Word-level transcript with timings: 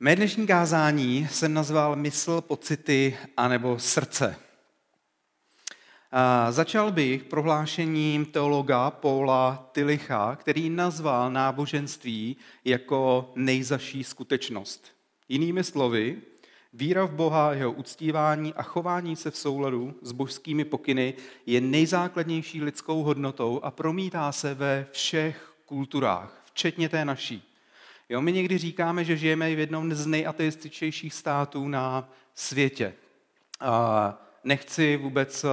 Mé 0.00 0.16
dnešní 0.16 0.46
kázání 0.46 1.28
jsem 1.30 1.54
nazval 1.54 1.96
mysl, 1.96 2.40
pocity 2.40 3.18
anebo 3.36 3.78
srdce. 3.78 4.36
A 6.12 6.52
začal 6.52 6.92
bych 6.92 7.24
prohlášením 7.24 8.26
teologa 8.26 8.90
Paula 8.90 9.70
Tillicha, 9.72 10.36
který 10.36 10.70
nazval 10.70 11.30
náboženství 11.30 12.36
jako 12.64 13.32
nejzaší 13.36 14.04
skutečnost. 14.04 14.86
Jinými 15.28 15.64
slovy, 15.64 16.22
víra 16.72 17.04
v 17.04 17.12
Boha, 17.12 17.52
jeho 17.52 17.72
uctívání 17.72 18.54
a 18.54 18.62
chování 18.62 19.16
se 19.16 19.30
v 19.30 19.36
souladu 19.36 19.94
s 20.02 20.12
božskými 20.12 20.64
pokyny 20.64 21.14
je 21.46 21.60
nejzákladnější 21.60 22.62
lidskou 22.62 23.02
hodnotou 23.02 23.60
a 23.62 23.70
promítá 23.70 24.32
se 24.32 24.54
ve 24.54 24.86
všech 24.92 25.54
kulturách, 25.66 26.42
včetně 26.44 26.88
té 26.88 27.04
naší. 27.04 27.53
Jo, 28.08 28.20
my 28.20 28.32
někdy 28.32 28.58
říkáme, 28.58 29.04
že 29.04 29.16
žijeme 29.16 29.54
v 29.54 29.58
jednom 29.58 29.94
z 29.94 30.06
nejateističtějších 30.06 31.14
států 31.14 31.68
na 31.68 32.12
světě. 32.34 32.94
Nechci 34.44 34.96
vůbec 34.96 35.44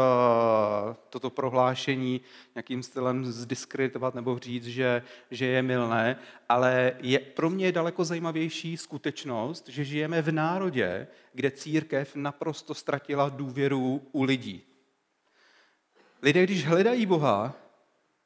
toto 1.10 1.30
prohlášení 1.30 2.22
nějakým 2.56 2.84
stylem 2.84 3.26
zdiskreditovat 3.26 4.16
nebo 4.16 4.40
říct, 4.40 4.66
že, 4.66 5.04
že 5.32 5.46
je 5.46 5.62
milné, 5.62 6.20
ale 6.50 6.94
je, 7.00 7.20
pro 7.20 7.50
mě 7.50 7.66
je 7.66 7.72
daleko 7.72 8.06
zajímavější 8.06 8.78
skutečnost, 8.78 9.68
že 9.68 9.84
žijeme 9.84 10.22
v 10.22 10.32
národě, 10.32 11.08
kde 11.34 11.52
církev 11.52 12.16
naprosto 12.16 12.74
ztratila 12.74 13.30
důvěru 13.30 14.08
u 14.12 14.24
lidí. 14.24 14.64
Lidé, 16.22 16.44
když 16.44 16.66
hledají 16.66 17.06
Boha, 17.06 17.54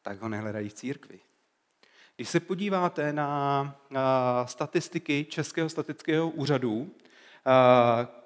tak 0.02 0.22
ho 0.22 0.30
nehledají 0.30 0.70
v 0.70 0.74
církvi. 0.74 1.20
Když 2.16 2.30
se 2.30 2.40
podíváte 2.40 3.14
na 3.14 4.46
statistiky 4.46 5.26
Českého 5.30 5.70
statického 5.70 6.30
úřadu, 6.30 6.92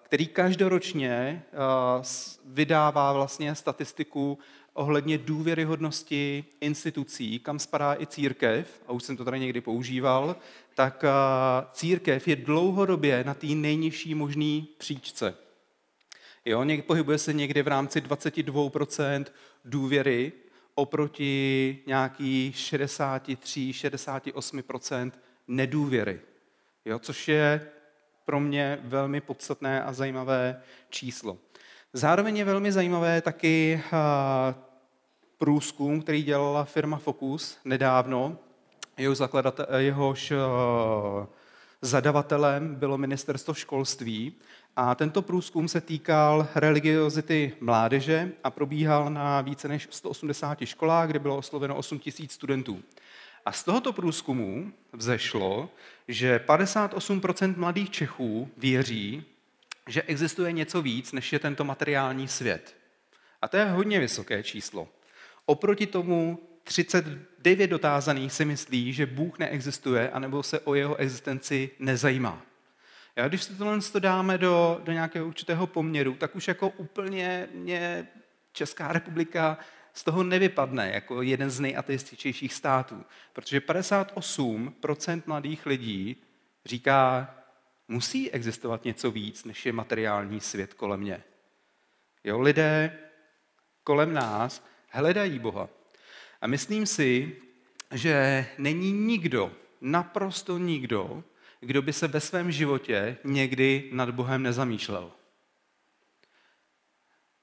který 0.01 0.27
každoročně 0.27 1.43
vydává 2.45 3.13
vlastně 3.13 3.55
statistiku 3.55 4.39
ohledně 4.73 5.17
důvěryhodnosti 5.17 6.45
institucí, 6.61 7.39
kam 7.39 7.59
spadá 7.59 7.95
i 7.99 8.05
církev, 8.05 8.81
a 8.87 8.91
už 8.91 9.03
jsem 9.03 9.17
to 9.17 9.25
tady 9.25 9.39
někdy 9.39 9.61
používal, 9.61 10.35
tak 10.75 11.03
církev 11.71 12.27
je 12.27 12.35
dlouhodobě 12.35 13.23
na 13.23 13.33
té 13.33 13.47
nejnižší 13.47 14.15
možné 14.15 14.61
příčce. 14.77 15.35
Jo, 16.45 16.65
pohybuje 16.87 17.17
se 17.17 17.33
někde 17.33 17.63
v 17.63 17.67
rámci 17.67 18.01
22% 18.01 19.25
důvěry 19.65 20.31
oproti 20.79 21.79
nějaký 21.87 22.53
63-68% 22.55 25.11
nedůvěry. 25.47 26.21
Jo, 26.85 26.99
což 26.99 27.27
je 27.27 27.67
pro 28.25 28.39
mě 28.39 28.79
velmi 28.81 29.21
podstatné 29.21 29.83
a 29.83 29.93
zajímavé 29.93 30.61
číslo. 30.89 31.37
Zároveň 31.93 32.37
je 32.37 32.45
velmi 32.45 32.71
zajímavé 32.71 33.21
taky 33.21 33.81
průzkum, 35.37 36.01
který 36.01 36.23
dělala 36.23 36.65
firma 36.65 36.97
Focus 36.97 37.57
nedávno. 37.65 38.37
Jeho 38.97 39.15
jehož 39.77 40.33
zadavatelem 41.81 42.75
bylo 42.75 42.97
ministerstvo 42.97 43.53
školství 43.53 44.35
a 44.81 44.95
tento 44.95 45.21
průzkum 45.21 45.67
se 45.67 45.81
týkal 45.81 46.47
religiozity 46.55 47.53
mládeže 47.59 48.31
a 48.43 48.51
probíhal 48.51 49.09
na 49.09 49.41
více 49.41 49.67
než 49.67 49.87
180 49.91 50.57
školách, 50.65 51.07
kde 51.07 51.19
bylo 51.19 51.37
osloveno 51.37 51.75
8 51.75 52.01
000 52.19 52.29
studentů. 52.29 52.83
A 53.45 53.51
z 53.51 53.63
tohoto 53.63 53.93
průzkumu 53.93 54.73
vzešlo, 54.93 55.69
že 56.07 56.43
58% 56.47 57.57
mladých 57.57 57.89
Čechů 57.89 58.49
věří, 58.57 59.23
že 59.87 60.01
existuje 60.01 60.51
něco 60.51 60.81
víc, 60.81 61.11
než 61.11 61.33
je 61.33 61.39
tento 61.39 61.63
materiální 61.63 62.27
svět. 62.27 62.75
A 63.41 63.47
to 63.47 63.57
je 63.57 63.65
hodně 63.65 63.99
vysoké 63.99 64.43
číslo. 64.43 64.87
Oproti 65.45 65.87
tomu 65.87 66.39
39 66.63 67.67
dotázaných 67.67 68.33
si 68.33 68.45
myslí, 68.45 68.93
že 68.93 69.05
Bůh 69.05 69.39
neexistuje, 69.39 70.09
anebo 70.09 70.43
se 70.43 70.59
o 70.59 70.75
jeho 70.75 70.95
existenci 70.95 71.69
nezajímá. 71.79 72.48
Já, 73.15 73.27
když 73.27 73.43
se 73.43 73.55
tohle 73.55 73.79
dáme 73.99 74.37
do, 74.37 74.81
do 74.83 74.91
nějakého 74.91 75.27
určitého 75.27 75.67
poměru, 75.67 76.15
tak 76.15 76.35
už 76.35 76.47
jako 76.47 76.69
úplně 76.69 77.49
mě 77.53 78.07
Česká 78.53 78.93
republika 78.93 79.57
z 79.93 80.03
toho 80.03 80.23
nevypadne 80.23 80.91
jako 80.93 81.21
jeden 81.21 81.49
z 81.49 81.59
nejateističtějších 81.59 82.53
států, 82.53 83.05
protože 83.33 83.59
58% 83.59 85.21
mladých 85.25 85.65
lidí 85.65 86.23
říká, 86.65 87.35
musí 87.87 88.31
existovat 88.31 88.85
něco 88.85 89.11
víc, 89.11 89.45
než 89.45 89.65
je 89.65 89.73
materiální 89.73 90.39
svět 90.39 90.73
kolem 90.73 90.99
mě. 90.99 91.23
Jo, 92.23 92.39
lidé 92.39 92.99
kolem 93.83 94.13
nás 94.13 94.65
hledají 94.89 95.39
Boha. 95.39 95.69
A 96.41 96.47
myslím 96.47 96.85
si, 96.85 97.35
že 97.93 98.45
není 98.57 98.91
nikdo, 98.91 99.51
naprosto 99.81 100.57
nikdo, 100.57 101.23
kdo 101.59 101.81
by 101.81 101.93
se 101.93 102.07
ve 102.07 102.19
svém 102.19 102.51
životě 102.51 103.17
někdy 103.23 103.89
nad 103.93 104.09
Bohem 104.09 104.43
nezamýšlel. 104.43 105.11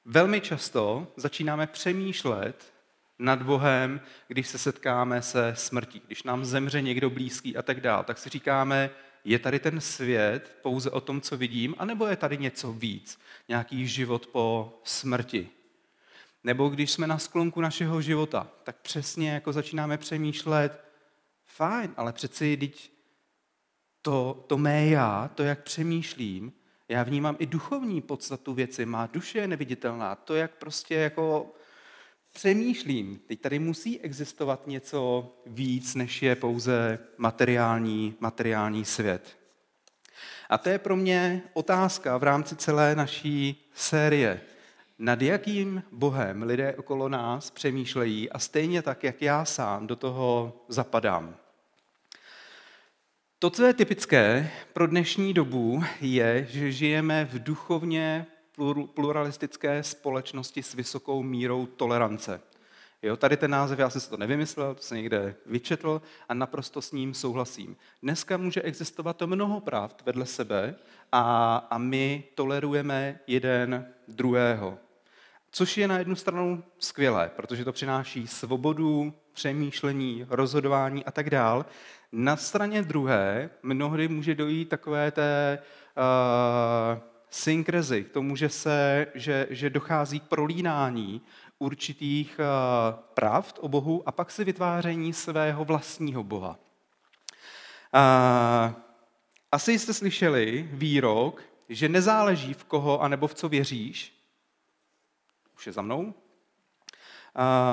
Velmi 0.04 0.40
často 0.40 1.12
začínáme 1.16 1.66
přemýšlet 1.66 2.72
nad 3.18 3.42
Bohem, 3.42 4.00
když 4.28 4.48
se 4.48 4.58
setkáme 4.58 5.22
se 5.22 5.52
smrtí, 5.56 6.02
když 6.06 6.22
nám 6.22 6.44
zemře 6.44 6.82
někdo 6.82 7.10
blízký 7.10 7.56
a 7.56 7.62
tak 7.62 7.80
dále, 7.80 8.04
tak 8.04 8.18
si 8.18 8.28
říkáme, 8.28 8.90
je 9.24 9.38
tady 9.38 9.58
ten 9.58 9.80
svět 9.80 10.56
pouze 10.62 10.90
o 10.90 11.00
tom, 11.00 11.20
co 11.20 11.36
vidím, 11.36 11.74
anebo 11.78 12.06
je 12.06 12.16
tady 12.16 12.38
něco 12.38 12.72
víc, 12.72 13.18
nějaký 13.48 13.86
život 13.86 14.26
po 14.26 14.78
smrti. 14.84 15.48
Nebo 16.44 16.68
když 16.68 16.90
jsme 16.90 17.06
na 17.06 17.18
sklonku 17.18 17.60
našeho 17.60 18.02
života, 18.02 18.48
tak 18.62 18.76
přesně 18.76 19.30
jako 19.30 19.52
začínáme 19.52 19.98
přemýšlet, 19.98 20.84
fajn, 21.46 21.94
ale 21.96 22.12
přeci 22.12 22.56
teď 22.56 22.95
to, 24.06 24.44
to 24.46 24.58
mé 24.58 24.86
já, 24.86 25.30
to, 25.34 25.42
jak 25.42 25.62
přemýšlím, 25.62 26.52
já 26.88 27.02
vnímám 27.02 27.36
i 27.38 27.46
duchovní 27.46 28.00
podstatu 28.00 28.54
věci. 28.54 28.86
Má 28.86 29.06
duše 29.06 29.38
je 29.38 29.48
neviditelná. 29.48 30.14
To, 30.14 30.34
jak 30.34 30.50
prostě 30.50 30.94
jako 30.94 31.54
přemýšlím. 32.34 33.20
Teď 33.26 33.40
tady 33.40 33.58
musí 33.58 34.00
existovat 34.00 34.66
něco 34.66 35.32
víc, 35.46 35.94
než 35.94 36.22
je 36.22 36.36
pouze 36.36 36.98
materiální, 37.18 38.14
materiální 38.20 38.84
svět. 38.84 39.36
A 40.48 40.58
to 40.58 40.68
je 40.68 40.78
pro 40.78 40.96
mě 40.96 41.42
otázka 41.54 42.16
v 42.18 42.22
rámci 42.22 42.56
celé 42.56 42.94
naší 42.94 43.68
série. 43.74 44.40
Nad 44.98 45.22
jakým 45.22 45.82
Bohem 45.92 46.42
lidé 46.42 46.74
okolo 46.74 47.08
nás 47.08 47.50
přemýšlejí 47.50 48.30
a 48.30 48.38
stejně 48.38 48.82
tak, 48.82 49.04
jak 49.04 49.22
já 49.22 49.44
sám 49.44 49.86
do 49.86 49.96
toho 49.96 50.60
zapadám. 50.68 51.45
To, 53.46 53.50
co 53.50 53.64
je 53.64 53.74
typické 53.74 54.50
pro 54.72 54.86
dnešní 54.86 55.34
dobu, 55.34 55.82
je, 56.00 56.46
že 56.50 56.72
žijeme 56.72 57.24
v 57.24 57.42
duchovně 57.42 58.26
pluralistické 58.94 59.82
společnosti 59.82 60.62
s 60.62 60.74
vysokou 60.74 61.22
mírou 61.22 61.66
tolerance. 61.66 62.40
Jo, 63.02 63.16
tady 63.16 63.36
ten 63.36 63.50
název, 63.50 63.78
já 63.78 63.90
jsem 63.90 64.00
si 64.00 64.10
to 64.10 64.16
nevymyslel, 64.16 64.74
to 64.74 64.82
jsem 64.82 64.96
někde 64.96 65.34
vyčetl 65.46 66.02
a 66.28 66.34
naprosto 66.34 66.82
s 66.82 66.92
ním 66.92 67.14
souhlasím. 67.14 67.76
Dneska 68.02 68.36
může 68.36 68.62
existovat 68.62 69.16
to 69.16 69.26
mnoho 69.26 69.60
pravd 69.60 70.02
vedle 70.06 70.26
sebe 70.26 70.74
a, 71.12 71.56
a 71.70 71.78
my 71.78 72.24
tolerujeme 72.34 73.18
jeden 73.26 73.86
druhého. 74.08 74.78
Což 75.56 75.76
je 75.76 75.88
na 75.88 75.98
jednu 75.98 76.16
stranu 76.16 76.64
skvělé, 76.78 77.30
protože 77.36 77.64
to 77.64 77.72
přináší 77.72 78.26
svobodu, 78.26 79.14
přemýšlení, 79.32 80.26
rozhodování 80.28 81.04
a 81.04 81.10
tak 81.10 81.30
dál. 81.30 81.66
Na 82.12 82.36
straně 82.36 82.82
druhé 82.82 83.50
mnohdy 83.62 84.08
může 84.08 84.34
dojít 84.34 84.68
takové 84.68 85.10
té 85.10 85.58
uh, 85.96 87.02
synkrezi, 87.30 88.04
k 88.04 88.08
tomu, 88.08 88.36
že, 88.36 88.48
se, 88.48 89.06
že, 89.14 89.46
že 89.50 89.70
dochází 89.70 90.20
k 90.20 90.28
prolínání 90.28 91.22
určitých 91.58 92.40
uh, 92.40 92.98
pravd 93.14 93.58
o 93.60 93.68
Bohu 93.68 94.02
a 94.06 94.12
pak 94.12 94.30
si 94.30 94.44
vytváření 94.44 95.12
svého 95.12 95.64
vlastního 95.64 96.24
Boha. 96.24 96.58
Uh, 97.94 98.74
asi 99.52 99.78
jste 99.78 99.94
slyšeli 99.94 100.68
výrok, 100.72 101.42
že 101.68 101.88
nezáleží 101.88 102.54
v 102.54 102.64
koho 102.64 103.02
anebo 103.02 103.26
v 103.26 103.34
co 103.34 103.48
věříš, 103.48 104.15
už 105.56 105.66
je 105.66 105.72
za 105.72 105.82
mnou, 105.82 106.14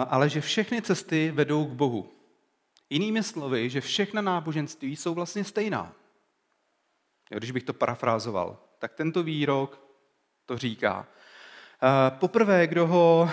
ale 0.09 0.29
že 0.29 0.41
všechny 0.41 0.81
cesty 0.81 1.31
vedou 1.31 1.65
k 1.65 1.69
Bohu. 1.69 2.09
Jinými 2.89 3.23
slovy, 3.23 3.69
že 3.69 3.81
všechna 3.81 4.21
náboženství 4.21 4.95
jsou 4.95 5.13
vlastně 5.13 5.43
stejná. 5.43 5.93
Když 7.29 7.51
bych 7.51 7.63
to 7.63 7.73
parafrázoval, 7.73 8.57
tak 8.79 8.93
tento 8.93 9.23
výrok 9.23 9.79
to 10.45 10.57
říká. 10.57 11.07
Poprvé, 12.09 12.67
kdo 12.67 12.87
ho 12.87 13.29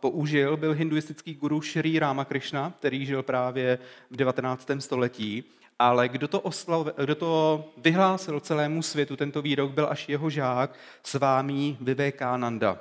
použil, 0.00 0.56
byl 0.56 0.72
hinduistický 0.72 1.34
guru 1.34 1.62
Sri 1.62 1.98
Ramakrishna, 1.98 2.74
který 2.78 3.06
žil 3.06 3.22
právě 3.22 3.78
v 4.10 4.16
19. 4.16 4.70
století 4.78 5.44
ale 5.80 6.08
kdo 6.08 6.28
to, 6.28 6.40
oslav, 6.40 6.86
kdo 6.96 7.14
to 7.14 7.64
vyhlásil 7.76 8.40
celému 8.40 8.82
světu, 8.82 9.16
tento 9.16 9.42
výrok, 9.42 9.70
byl 9.70 9.86
až 9.90 10.08
jeho 10.08 10.30
žák, 10.30 10.74
svámí 11.02 11.78
Vivekananda, 11.80 12.78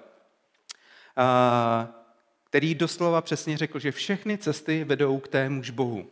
který 2.44 2.76
doslova 2.76 3.22
přesně 3.22 3.58
řekl, 3.58 3.80
že 3.80 3.92
všechny 3.92 4.38
cesty 4.38 4.84
vedou 4.84 5.20
k 5.20 5.28
témuž 5.28 5.70
Bohu. 5.70 6.10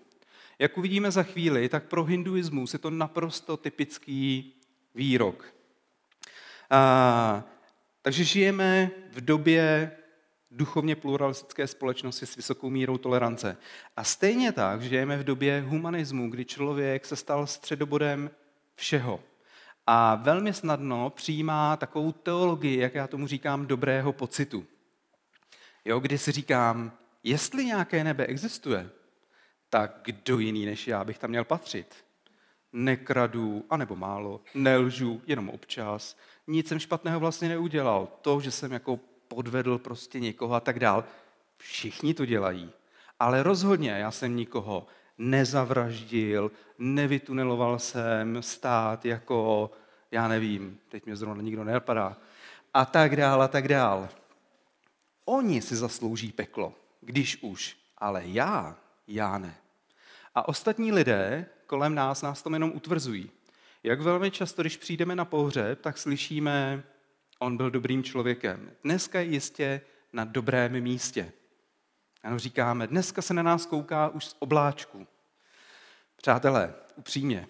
Jak 0.60 0.78
uvidíme 0.78 1.12
za 1.12 1.24
chvíli, 1.24 1.70
tak 1.70 1.84
pro 1.84 2.04
hinduismus 2.04 2.74
je 2.74 2.80
to 2.80 2.90
naprosto 2.90 3.58
typický 3.58 4.54
výrok. 4.96 5.46
A, 6.70 7.44
takže 8.02 8.24
žijeme 8.24 8.92
v 9.12 9.22
době 9.22 9.92
duchovně 10.52 10.96
pluralistické 10.96 11.68
společnosti 11.68 12.26
s 12.26 12.36
vysokou 12.36 12.70
mírou 12.70 12.98
tolerance. 12.98 13.58
A 13.98 14.04
stejně 14.04 14.52
tak 14.52 14.82
žijeme 14.82 15.18
v 15.18 15.24
době 15.24 15.64
humanismu, 15.68 16.30
kdy 16.30 16.46
člověk 16.46 17.06
se 17.06 17.16
stal 17.16 17.48
středobodem 17.48 18.30
všeho. 18.76 19.20
A 19.88 20.16
velmi 20.16 20.54
snadno 20.54 21.10
přijímá 21.10 21.78
takovou 21.78 22.12
teologii, 22.12 22.80
jak 22.80 22.96
já 22.96 23.08
tomu 23.08 23.28
říkám, 23.28 23.68
dobrého 23.68 24.14
pocitu. 24.14 24.66
Jo, 25.88 26.00
kdy 26.00 26.18
si 26.18 26.32
říkám, 26.32 26.92
jestli 27.24 27.66
nějaké 27.66 28.04
nebe 28.04 28.26
existuje, 28.26 28.90
tak 29.70 30.00
kdo 30.04 30.40
jiný 30.40 30.66
než 30.66 30.88
já 30.88 31.04
bych 31.04 31.18
tam 31.18 31.30
měl 31.30 31.44
patřit? 31.44 31.96
Nekradu, 32.74 33.66
anebo 33.70 33.96
málo, 33.96 34.42
nelžu, 34.54 35.22
jenom 35.28 35.50
občas, 35.50 36.18
nic 36.48 36.68
jsem 36.68 36.80
špatného 36.80 37.20
vlastně 37.20 37.50
neudělal. 37.50 38.08
To, 38.22 38.42
že 38.42 38.52
jsem 38.52 38.72
jako 38.72 39.00
podvedl 39.28 39.78
prostě 39.78 40.20
někoho 40.20 40.56
a 40.56 40.60
tak 40.60 40.80
dál. 40.80 41.04
Všichni 41.58 42.14
to 42.14 42.26
dělají. 42.26 42.72
Ale 43.20 43.44
rozhodně 43.44 43.90
já 43.90 44.12
jsem 44.12 44.36
nikoho 44.36 44.88
nezavraždil, 45.18 46.52
nevytuneloval 46.78 47.80
jsem 47.80 48.44
stát 48.44 49.06
jako, 49.06 49.72
já 50.12 50.28
nevím, 50.28 50.80
teď 50.90 51.06
mě 51.06 51.16
zrovna 51.16 51.42
nikdo 51.42 51.64
nenapadá, 51.64 52.18
a 52.74 52.86
tak 52.86 53.16
dál, 53.16 53.42
a 53.42 53.48
tak 53.48 53.68
dál. 53.68 54.10
Oni 55.30 55.62
si 55.62 55.76
zaslouží 55.76 56.32
peklo, 56.32 56.76
když 57.02 57.38
už, 57.42 57.78
ale 57.98 58.22
já, 58.26 58.78
já 59.08 59.38
ne. 59.38 59.58
A 60.36 60.48
ostatní 60.48 60.92
lidé 60.92 61.46
kolem 61.66 61.96
nás 61.96 62.22
nás 62.22 62.42
to 62.42 62.54
jenom 62.54 62.72
utvrzují. 62.76 63.32
Jak 63.84 64.02
velmi 64.02 64.32
často, 64.32 64.62
když 64.62 64.78
přijdeme 64.78 65.16
na 65.16 65.26
pohřeb, 65.26 65.82
tak 65.82 65.98
slyšíme, 65.98 66.84
on 67.40 67.58
byl 67.58 67.72
dobrým 67.72 68.04
člověkem. 68.04 68.72
Dneska 68.84 69.20
je 69.20 69.26
jistě 69.26 69.82
na 70.14 70.26
dobrém 70.26 70.82
místě. 70.82 71.32
Ano, 72.24 72.40
říkáme, 72.40 72.88
dneska 72.88 73.22
se 73.22 73.34
na 73.34 73.44
nás 73.44 73.66
kouká 73.66 74.10
už 74.10 74.26
z 74.26 74.36
obláčku. 74.40 75.08
Přátelé, 76.16 76.74
upřímně, 76.96 77.48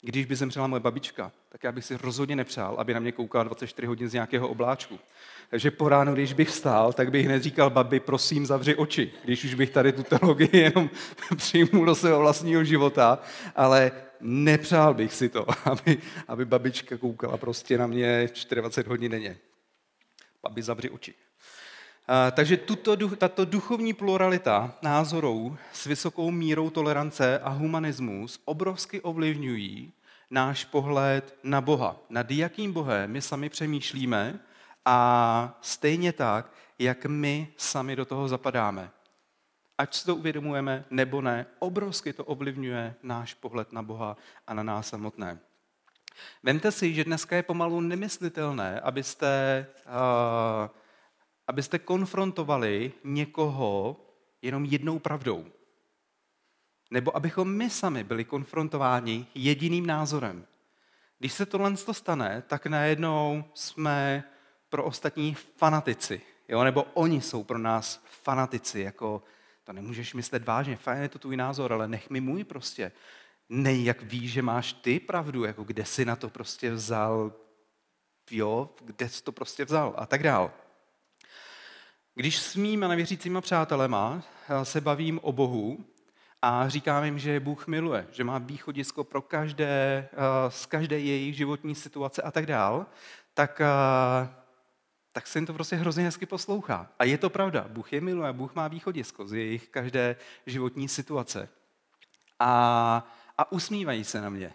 když 0.00 0.26
by 0.26 0.36
zemřela 0.36 0.66
moje 0.66 0.80
babička, 0.80 1.32
tak 1.48 1.64
já 1.64 1.72
bych 1.72 1.84
si 1.84 1.96
rozhodně 1.96 2.36
nepřál, 2.36 2.74
aby 2.78 2.94
na 2.94 3.00
mě 3.00 3.12
koukala 3.12 3.44
24 3.44 3.86
hodin 3.86 4.08
z 4.08 4.12
nějakého 4.12 4.48
obláčku. 4.48 4.98
Takže 5.50 5.70
po 5.70 5.88
ránu, 5.88 6.14
když 6.14 6.32
bych 6.32 6.48
vstál, 6.48 6.92
tak 6.92 7.10
bych 7.10 7.26
hned 7.26 7.42
říkal, 7.42 7.70
babi, 7.70 8.00
prosím, 8.00 8.46
zavři 8.46 8.74
oči, 8.74 9.12
když 9.24 9.44
už 9.44 9.54
bych 9.54 9.70
tady 9.70 9.92
tu 9.92 10.02
teologii 10.02 10.56
jenom 10.56 10.90
přijmul 11.36 11.86
do 11.86 11.94
svého 11.94 12.18
vlastního 12.18 12.64
života, 12.64 13.18
ale 13.56 13.92
nepřál 14.20 14.94
bych 14.94 15.14
si 15.14 15.28
to, 15.28 15.46
aby, 15.64 15.98
aby 16.28 16.44
babička 16.44 16.96
koukala 16.96 17.36
prostě 17.36 17.78
na 17.78 17.86
mě 17.86 18.28
24 18.54 18.88
hodin 18.88 19.10
denně. 19.10 19.38
Babi, 20.42 20.62
zavři 20.62 20.90
oči. 20.90 21.14
A, 22.08 22.30
takže 22.30 22.56
tuto, 22.56 22.96
tato 23.16 23.44
duchovní 23.44 23.92
pluralita 23.92 24.74
názorů 24.82 25.58
s 25.72 25.84
vysokou 25.84 26.30
mírou 26.30 26.70
tolerance 26.70 27.38
a 27.38 27.48
humanismus 27.48 28.40
obrovsky 28.44 29.00
ovlivňují 29.00 29.92
náš 30.30 30.64
pohled 30.64 31.36
na 31.42 31.60
Boha. 31.60 31.96
Nad 32.10 32.30
jakým 32.30 32.72
Bohem 32.72 33.10
my 33.10 33.22
sami 33.22 33.48
přemýšlíme 33.48 34.40
a 34.84 35.58
stejně 35.60 36.12
tak, 36.12 36.52
jak 36.78 37.06
my 37.06 37.48
sami 37.56 37.96
do 37.96 38.04
toho 38.04 38.28
zapadáme. 38.28 38.90
Ať 39.78 39.94
si 39.94 40.06
to 40.06 40.16
uvědomujeme 40.16 40.84
nebo 40.90 41.20
ne, 41.20 41.46
obrovsky 41.58 42.12
to 42.12 42.24
ovlivňuje 42.24 42.94
náš 43.02 43.34
pohled 43.34 43.72
na 43.72 43.82
Boha 43.82 44.16
a 44.46 44.54
na 44.54 44.62
nás 44.62 44.88
samotné. 44.88 45.38
Vemte 46.42 46.72
si, 46.72 46.94
že 46.94 47.04
dneska 47.04 47.36
je 47.36 47.42
pomalu 47.42 47.80
nemyslitelné, 47.80 48.80
abyste, 48.80 49.66
uh, 49.86 50.70
abyste 51.48 51.78
konfrontovali 51.78 52.92
někoho 53.04 53.96
jenom 54.42 54.64
jednou 54.64 54.98
pravdou. 54.98 55.46
Nebo 56.90 57.16
abychom 57.16 57.52
my 57.52 57.70
sami 57.70 58.04
byli 58.04 58.24
konfrontováni 58.24 59.26
jediným 59.34 59.86
názorem. 59.86 60.46
Když 61.18 61.32
se 61.32 61.46
tohle 61.46 61.76
stane, 61.76 62.42
tak 62.46 62.66
najednou 62.66 63.44
jsme 63.54 64.24
pro 64.68 64.84
ostatní 64.84 65.34
fanatici. 65.34 66.20
Jo? 66.48 66.64
Nebo 66.64 66.82
oni 66.94 67.20
jsou 67.20 67.44
pro 67.44 67.58
nás 67.58 68.04
fanatici, 68.22 68.80
jako 68.80 69.22
to 69.64 69.72
nemůžeš 69.72 70.14
myslet 70.14 70.44
vážně, 70.44 70.76
fajn 70.76 71.02
je 71.02 71.08
to 71.08 71.18
tvůj 71.18 71.36
názor, 71.36 71.72
ale 71.72 71.88
nech 71.88 72.10
mi 72.10 72.20
můj 72.20 72.44
prostě. 72.44 72.92
Nej, 73.48 73.84
jak 73.84 74.02
víš, 74.02 74.32
že 74.32 74.42
máš 74.42 74.72
ty 74.72 75.00
pravdu, 75.00 75.44
jako 75.44 75.64
kde 75.64 75.84
jsi 75.84 76.04
na 76.04 76.16
to 76.16 76.30
prostě 76.30 76.70
vzal, 76.70 77.32
jo, 78.30 78.70
kde 78.80 79.08
jsi 79.08 79.22
to 79.22 79.32
prostě 79.32 79.64
vzal 79.64 79.94
a 79.96 80.06
tak 80.06 80.22
dál. 80.22 80.52
Když 82.18 82.38
s 82.38 82.56
mýma 82.56 82.88
nevěřícíma 82.88 83.40
přátelema 83.40 84.22
eh, 84.48 84.64
se 84.64 84.80
bavím 84.80 85.20
o 85.22 85.32
Bohu 85.32 85.84
a 86.42 86.68
říkám 86.68 87.04
jim, 87.04 87.18
že 87.18 87.40
Bůh 87.40 87.66
miluje, 87.66 88.06
že 88.10 88.24
má 88.24 88.38
východisko 88.38 89.04
pro 89.04 89.22
každé, 89.22 90.08
eh, 90.12 90.50
z 90.50 90.66
každé 90.66 90.98
jejich 90.98 91.36
životní 91.36 91.74
situace 91.74 92.22
a 92.22 92.30
tak 92.30 92.46
dál, 92.46 92.86
tak 93.34 93.60
eh, 93.60 94.28
tak 95.12 95.26
se 95.26 95.38
jim 95.38 95.46
to 95.46 95.54
prostě 95.54 95.76
hrozně 95.76 96.04
hezky 96.04 96.26
poslouchá. 96.26 96.90
A 96.98 97.04
je 97.04 97.18
to 97.18 97.30
pravda, 97.30 97.66
Bůh 97.68 97.92
je 97.92 98.00
miluje, 98.00 98.32
Bůh 98.32 98.54
má 98.54 98.68
východisko 98.68 99.28
z 99.28 99.32
jejich 99.32 99.68
každé 99.68 100.16
životní 100.46 100.88
situace. 100.88 101.48
A, 102.38 103.06
a 103.38 103.52
usmívají 103.52 104.04
se 104.04 104.20
na 104.20 104.28
mě. 104.28 104.52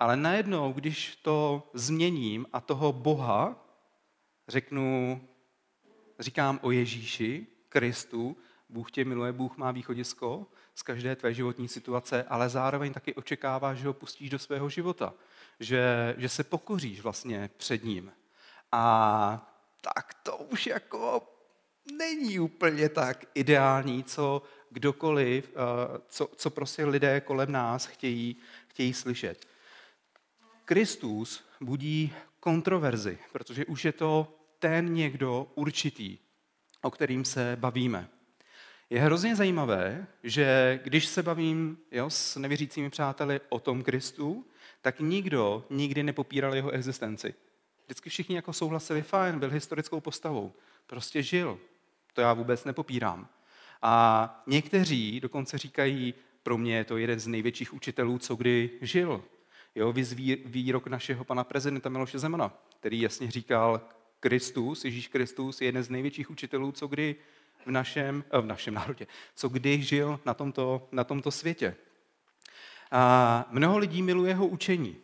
Ale 0.00 0.16
najednou, 0.16 0.72
když 0.72 1.16
to 1.16 1.68
změním 1.74 2.46
a 2.52 2.60
toho 2.60 2.92
Boha 2.92 3.56
řeknu, 4.48 5.20
říkám 6.20 6.58
o 6.62 6.70
Ježíši, 6.70 7.46
Kristu, 7.68 8.36
Bůh 8.68 8.90
tě 8.90 9.04
miluje, 9.04 9.32
Bůh 9.32 9.56
má 9.56 9.70
východisko 9.70 10.46
z 10.74 10.82
každé 10.82 11.16
tvé 11.16 11.34
životní 11.34 11.68
situace, 11.68 12.24
ale 12.28 12.48
zároveň 12.48 12.92
taky 12.92 13.14
očekává, 13.14 13.74
že 13.74 13.86
ho 13.86 13.92
pustíš 13.92 14.30
do 14.30 14.38
svého 14.38 14.68
života, 14.68 15.14
že, 15.60 16.14
že 16.18 16.28
se 16.28 16.44
pokoříš 16.44 17.00
vlastně 17.00 17.50
před 17.56 17.84
ním. 17.84 18.12
A 18.72 19.56
tak 19.80 20.14
to 20.22 20.36
už 20.36 20.66
jako 20.66 21.22
není 21.98 22.40
úplně 22.40 22.88
tak 22.88 23.24
ideální, 23.34 24.04
co 24.04 24.42
kdokoliv, 24.70 25.50
eh, 25.50 26.00
co, 26.08 26.28
co 26.36 26.50
prostě 26.50 26.84
lidé 26.84 27.20
kolem 27.20 27.52
nás 27.52 27.86
chtějí, 27.86 28.36
chtějí 28.68 28.94
slyšet. 28.94 29.46
Kristus 30.64 31.44
budí 31.60 32.14
kontroverzi, 32.40 33.18
protože 33.32 33.66
už 33.66 33.84
je 33.84 33.92
to 33.92 34.39
ten 34.60 34.94
někdo 34.94 35.46
určitý, 35.54 36.18
o 36.82 36.90
kterým 36.90 37.24
se 37.24 37.56
bavíme. 37.60 38.08
Je 38.90 39.00
hrozně 39.00 39.36
zajímavé, 39.36 40.06
že 40.22 40.80
když 40.84 41.06
se 41.06 41.22
bavím 41.22 41.78
jo, 41.92 42.10
s 42.10 42.36
nevěřícími 42.36 42.90
přáteli 42.90 43.40
o 43.48 43.60
tom 43.60 43.82
Kristu, 43.82 44.46
tak 44.80 45.00
nikdo 45.00 45.64
nikdy 45.70 46.02
nepopíral 46.02 46.54
jeho 46.54 46.70
existenci. 46.70 47.34
Vždycky 47.84 48.10
všichni 48.10 48.36
jako 48.36 48.52
souhlasili, 48.52 49.02
fajn, 49.02 49.38
byl 49.38 49.50
historickou 49.50 50.00
postavou. 50.00 50.52
Prostě 50.86 51.22
žil. 51.22 51.58
To 52.14 52.20
já 52.20 52.32
vůbec 52.32 52.64
nepopírám. 52.64 53.28
A 53.82 54.42
někteří 54.46 55.20
dokonce 55.20 55.58
říkají, 55.58 56.14
pro 56.42 56.58
mě 56.58 56.76
je 56.76 56.84
to 56.84 56.96
jeden 56.96 57.20
z 57.20 57.26
největších 57.26 57.74
učitelů, 57.74 58.18
co 58.18 58.36
kdy 58.36 58.70
žil. 58.80 59.24
Jo, 59.74 59.94
výrok 60.44 60.86
našeho 60.86 61.24
pana 61.24 61.44
prezidenta 61.44 61.88
Miloše 61.88 62.18
Zemana, 62.18 62.52
který 62.80 63.00
jasně 63.00 63.30
říkal, 63.30 63.80
Kristus, 64.20 64.84
Ježíš 64.84 65.08
Kristus 65.08 65.60
je 65.60 65.66
jeden 65.66 65.82
z 65.82 65.90
největších 65.90 66.30
učitelů, 66.30 66.72
co 66.72 66.86
kdy 66.86 67.16
v 67.66 67.70
našem, 67.70 68.24
eh, 68.30 68.40
v 68.40 68.46
našem 68.46 68.74
národě, 68.74 69.06
co 69.34 69.48
kdy 69.48 69.82
žil 69.82 70.20
na 70.26 70.34
tomto, 70.34 70.88
na 70.92 71.04
tomto 71.04 71.30
světě. 71.30 71.76
A 72.90 73.46
mnoho 73.50 73.78
lidí 73.78 74.02
miluje 74.02 74.30
jeho 74.30 74.46
učení 74.46 74.96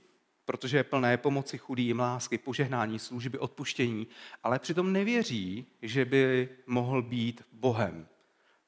protože 0.47 0.77
je 0.77 0.85
plné 0.85 1.17
pomoci 1.17 1.59
chudým, 1.59 2.01
lásky, 2.01 2.39
požehnání, 2.39 2.99
služby, 2.99 3.39
odpuštění, 3.39 4.07
ale 4.43 4.59
přitom 4.59 4.93
nevěří, 4.93 5.67
že 5.83 6.05
by 6.05 6.49
mohl 6.67 7.03
být 7.03 7.43
Bohem. 7.53 8.09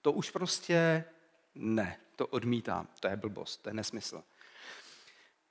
To 0.02 0.12
už 0.12 0.30
prostě 0.30 1.04
ne, 1.54 1.96
to 2.16 2.26
odmítám, 2.26 2.88
to 3.00 3.08
je 3.08 3.16
blbost, 3.16 3.56
to 3.56 3.70
je 3.70 3.74
nesmysl. 3.74 4.22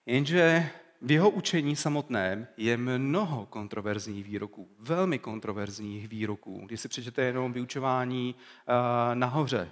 Jenže 0.05 0.69
v 1.01 1.11
jeho 1.11 1.29
učení 1.29 1.75
samotném 1.75 2.47
je 2.57 2.77
mnoho 2.77 3.45
kontroverzních 3.45 4.25
výroků, 4.25 4.69
velmi 4.79 5.19
kontroverzních 5.19 6.07
výroků. 6.07 6.61
Když 6.65 6.81
si 6.81 6.87
přečete 6.87 7.21
jenom 7.21 7.53
vyučování 7.53 8.35
uh, 8.35 9.15
nahoře, 9.15 9.69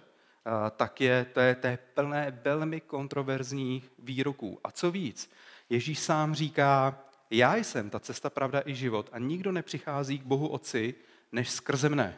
tak 0.76 1.02
je 1.02 1.26
to, 1.34 1.40
je 1.40 1.56
to 1.56 1.68
je 1.68 1.78
plné 1.94 2.42
velmi 2.44 2.82
kontroverzních 2.82 3.92
výroků. 4.00 4.60
A 4.64 4.72
co 4.72 4.92
víc, 4.92 5.32
Ježíš 5.70 6.00
sám 6.00 6.36
říká, 6.36 7.00
já 7.32 7.56
jsem 7.56 7.90
ta 7.90 8.00
cesta, 8.00 8.30
pravda 8.30 8.62
i 8.66 8.76
život 8.76 9.10
a 9.12 9.20
nikdo 9.20 9.52
nepřichází 9.52 10.20
k 10.20 10.26
Bohu 10.26 10.48
Otci, 10.48 10.96
než 11.32 11.50
skrze 11.50 11.90
mne. 11.90 12.18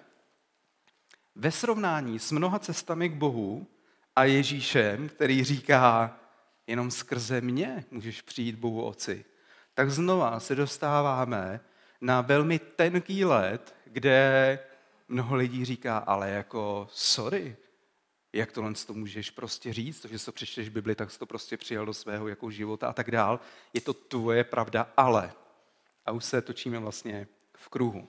Ve 1.35 1.51
srovnání 1.51 2.19
s 2.19 2.31
mnoha 2.31 2.59
cestami 2.59 3.09
k 3.09 3.13
Bohu 3.13 3.67
a 4.15 4.23
Ježíšem, 4.23 5.09
který 5.09 5.43
říká, 5.43 6.19
jenom 6.67 6.91
skrze 6.91 7.41
mě 7.41 7.85
můžeš 7.91 8.21
přijít 8.21 8.55
Bohu 8.55 8.83
Otci, 8.83 9.25
tak 9.73 9.91
znova 9.91 10.39
se 10.39 10.55
dostáváme 10.55 11.59
na 12.01 12.21
velmi 12.21 12.59
tenký 12.59 13.25
let, 13.25 13.75
kde 13.85 14.59
mnoho 15.07 15.35
lidí 15.35 15.65
říká, 15.65 15.97
ale 15.97 16.29
jako 16.29 16.87
sorry, 16.91 17.57
jak 18.33 18.51
tohle 18.51 18.73
to 18.73 18.93
můžeš 18.93 19.29
prostě 19.29 19.73
říct, 19.73 19.99
to, 19.99 20.07
že 20.07 20.19
se 20.19 20.31
přečteš 20.31 20.69
Bibli, 20.69 20.95
tak 20.95 21.11
jsi 21.11 21.19
to 21.19 21.25
prostě 21.25 21.57
přijal 21.57 21.85
do 21.85 21.93
svého 21.93 22.27
jako 22.27 22.51
života 22.51 22.87
a 22.87 22.93
tak 22.93 23.11
dál. 23.11 23.39
Je 23.73 23.81
to 23.81 23.93
tvoje 23.93 24.43
pravda, 24.43 24.91
ale. 24.97 25.33
A 26.05 26.11
už 26.11 26.25
se 26.25 26.41
točíme 26.41 26.79
vlastně 26.79 27.27
v 27.57 27.69
kruhu. 27.69 28.07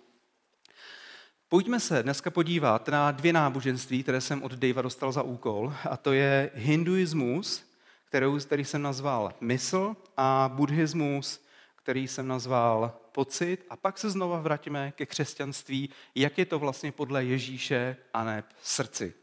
Pojďme 1.48 1.80
se 1.80 2.02
dneska 2.02 2.30
podívat 2.30 2.88
na 2.88 3.10
dvě 3.10 3.32
náboženství, 3.32 4.02
které 4.02 4.20
jsem 4.20 4.42
od 4.42 4.52
Davea 4.52 4.82
dostal 4.82 5.12
za 5.12 5.22
úkol, 5.22 5.74
a 5.90 5.96
to 5.96 6.12
je 6.12 6.50
hinduismus, 6.54 7.67
kterou, 8.08 8.38
který 8.38 8.64
jsem 8.64 8.82
nazval 8.82 9.34
mysl, 9.40 9.96
a 10.16 10.50
buddhismus, 10.54 11.44
který 11.76 12.08
jsem 12.08 12.28
nazval 12.28 13.00
pocit. 13.12 13.66
A 13.70 13.76
pak 13.76 13.98
se 13.98 14.10
znova 14.10 14.40
vrátíme 14.40 14.92
ke 14.92 15.06
křesťanství, 15.06 15.90
jak 16.14 16.38
je 16.38 16.46
to 16.46 16.58
vlastně 16.58 16.92
podle 16.92 17.24
Ježíše 17.24 17.96
a 18.14 18.24
ne 18.24 18.44
srdci. 18.62 19.14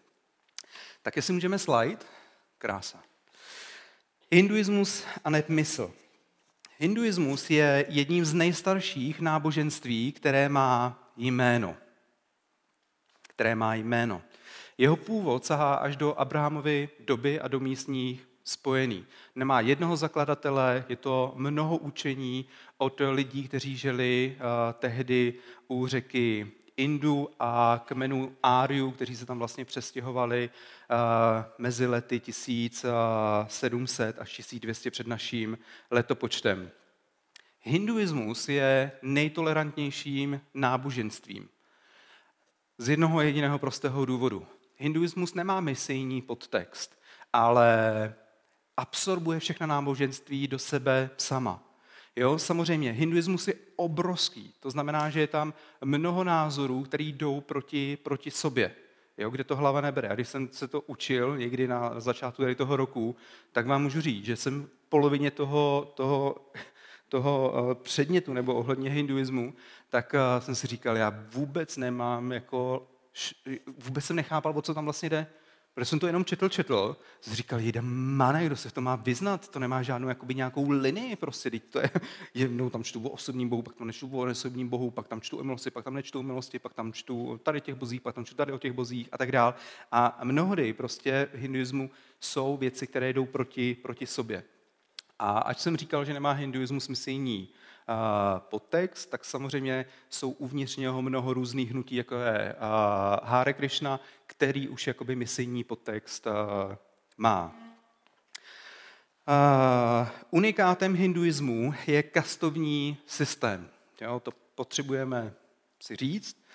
Tak 1.01 1.15
jestli 1.15 1.33
můžeme 1.33 1.59
slide. 1.59 2.05
Krása. 2.57 3.03
Hinduismus 4.31 5.05
a 5.23 5.29
ne 5.29 5.43
mysl. 5.47 5.93
Hinduismus 6.79 7.49
je 7.49 7.85
jedním 7.89 8.25
z 8.25 8.33
nejstarších 8.33 9.19
náboženství, 9.19 10.11
které 10.11 10.49
má 10.49 11.03
jméno. 11.17 11.77
Které 13.21 13.55
má 13.55 13.75
jméno. 13.75 14.21
Jeho 14.77 14.95
původ 14.95 15.45
sahá 15.45 15.75
až 15.75 15.95
do 15.95 16.19
Abrahamovy 16.19 16.89
doby 16.99 17.39
a 17.39 17.47
do 17.47 17.59
místních 17.59 18.34
spojený. 18.45 19.05
Nemá 19.35 19.59
jednoho 19.59 19.97
zakladatele, 19.97 20.85
je 20.89 20.95
to 20.95 21.33
mnoho 21.35 21.77
učení 21.77 22.45
od 22.77 23.01
lidí, 23.11 23.47
kteří 23.47 23.77
žili 23.77 24.37
uh, 24.37 24.43
tehdy 24.73 25.33
u 25.67 25.87
řeky 25.87 26.51
Indu 26.77 27.29
a 27.39 27.83
kmenu 27.85 28.35
Áriu, 28.43 28.91
kteří 28.91 29.15
se 29.15 29.25
tam 29.25 29.39
vlastně 29.39 29.65
přestěhovali 29.65 30.49
uh, 30.49 30.95
mezi 31.57 31.87
lety 31.87 32.19
1700 32.19 34.19
až 34.19 34.33
1200 34.33 34.91
před 34.91 35.07
naším 35.07 35.57
letopočtem. 35.91 36.71
Hinduismus 37.61 38.49
je 38.49 38.91
nejtolerantnějším 39.01 40.41
náboženstvím. 40.53 41.49
Z 42.77 42.89
jednoho 42.89 43.21
jediného 43.21 43.59
prostého 43.59 44.05
důvodu. 44.05 44.47
Hinduismus 44.77 45.33
nemá 45.33 45.61
misijní 45.61 46.21
podtext, 46.21 46.99
ale 47.33 48.13
absorbuje 48.77 49.39
všechna 49.39 49.67
náboženství 49.67 50.47
do 50.47 50.59
sebe 50.59 51.09
sama. 51.17 51.63
Jo, 52.15 52.39
samozřejmě, 52.39 52.91
hinduismus 52.91 53.47
je 53.47 53.53
obrovský. 53.75 54.53
To 54.59 54.69
znamená, 54.69 55.09
že 55.09 55.19
je 55.19 55.27
tam 55.27 55.53
mnoho 55.83 56.23
názorů, 56.23 56.83
které 56.83 57.03
jdou 57.03 57.41
proti, 57.41 57.97
proti 58.03 58.31
sobě. 58.31 58.75
Jo, 59.17 59.29
kde 59.29 59.43
to 59.43 59.55
hlava 59.55 59.81
nebere. 59.81 60.09
A 60.09 60.15
když 60.15 60.27
jsem 60.27 60.49
se 60.51 60.67
to 60.67 60.81
učil 60.81 61.37
někdy 61.37 61.67
na 61.67 61.99
začátku 61.99 62.41
tady 62.41 62.55
toho 62.55 62.75
roku, 62.75 63.15
tak 63.51 63.67
vám 63.67 63.83
můžu 63.83 64.01
říct, 64.01 64.25
že 64.25 64.35
jsem 64.35 64.63
v 64.63 64.89
polovině 64.89 65.31
toho, 65.31 65.93
toho, 65.95 66.35
toho 67.09 67.53
eh, 67.71 67.75
předmětu 67.75 68.33
nebo 68.33 68.53
ohledně 68.53 68.89
hinduismu, 68.89 69.53
tak 69.89 70.15
eh, 70.15 70.41
jsem 70.41 70.55
si 70.55 70.67
říkal, 70.67 70.97
já 70.97 71.13
vůbec 71.29 71.77
nemám 71.77 72.31
jako, 72.31 72.87
vůbec 73.77 74.05
jsem 74.05 74.15
nechápal, 74.15 74.53
o 74.55 74.61
co 74.61 74.73
tam 74.73 74.83
vlastně 74.83 75.09
jde. 75.09 75.27
Protože 75.75 75.85
jsem 75.85 75.99
to 75.99 76.07
jenom 76.07 76.25
četl, 76.25 76.49
četl, 76.49 76.97
jsem 77.21 77.33
říkal, 77.35 77.59
jde 77.59 77.81
mane, 77.81 78.45
kdo 78.45 78.55
se 78.55 78.69
v 78.69 78.71
tom 78.71 78.83
má 78.83 78.95
vyznat, 78.95 79.47
to 79.47 79.59
nemá 79.59 79.83
žádnou 79.83 80.07
jakoby, 80.07 80.35
nějakou 80.35 80.69
linii 80.69 81.15
prostě, 81.15 81.51
teď 81.51 81.63
to 81.69 81.79
je, 81.79 81.89
jednou 82.33 82.69
tam 82.69 82.83
čtu 82.83 83.07
o 83.07 83.09
osobním 83.09 83.49
bohu, 83.49 83.61
pak 83.61 83.75
tam 83.75 83.87
nečtu 83.87 84.09
o 84.11 84.31
osobním 84.31 84.69
bohu, 84.69 84.91
pak 84.91 85.07
tam 85.07 85.21
čtu 85.21 85.37
o 85.37 85.43
milosti, 85.43 85.71
pak 85.71 85.83
tam 85.83 85.93
nečtu 85.93 86.19
o 86.19 86.23
milosti, 86.23 86.59
pak 86.59 86.73
tam 86.73 86.93
čtu 86.93 87.39
tady 87.43 87.61
těch 87.61 87.75
bozích, 87.75 88.01
pak 88.01 88.15
tam 88.15 88.25
čtu 88.25 88.35
tady 88.35 88.51
o 88.51 88.57
těch 88.57 88.71
bozích 88.71 89.09
a 89.11 89.17
tak 89.17 89.31
dál. 89.31 89.55
A 89.91 90.19
mnohdy 90.23 90.73
prostě 90.73 91.27
v 91.33 91.37
hinduismu 91.37 91.89
jsou 92.19 92.57
věci, 92.57 92.87
které 92.87 93.13
jdou 93.13 93.25
proti, 93.25 93.75
proti 93.75 94.07
sobě. 94.07 94.43
A 95.19 95.39
ať 95.39 95.59
jsem 95.59 95.77
říkal, 95.77 96.05
že 96.05 96.13
nemá 96.13 96.31
hinduismus 96.31 96.87
misijní 96.87 97.49
podtext, 98.39 99.09
tak 99.09 99.25
samozřejmě 99.25 99.85
jsou 100.09 100.29
uvnitř 100.29 100.75
něho 100.75 101.01
mnoho 101.01 101.33
různých 101.33 101.71
hnutí, 101.71 101.95
jako 101.95 102.15
je 102.15 102.55
Hare 103.23 103.53
Krishna, 103.53 103.99
který 104.27 104.69
už 104.69 104.87
jakoby 104.87 105.15
misijní 105.15 105.63
podtext 105.63 106.27
má. 107.17 107.55
Unikátem 110.29 110.95
hinduismu 110.95 111.73
je 111.87 112.03
kastovní 112.03 112.97
systém. 113.05 113.69
Jo, 114.01 114.19
to 114.19 114.31
potřebujeme 114.55 115.33
si 115.79 115.95
říct, 115.95 116.45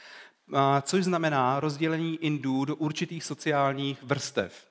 což 0.83 1.05
znamená 1.05 1.61
rozdělení 1.61 2.17
Indů 2.25 2.65
do 2.65 2.77
určitých 2.77 3.25
sociálních 3.25 4.03
vrstev. 4.03 4.67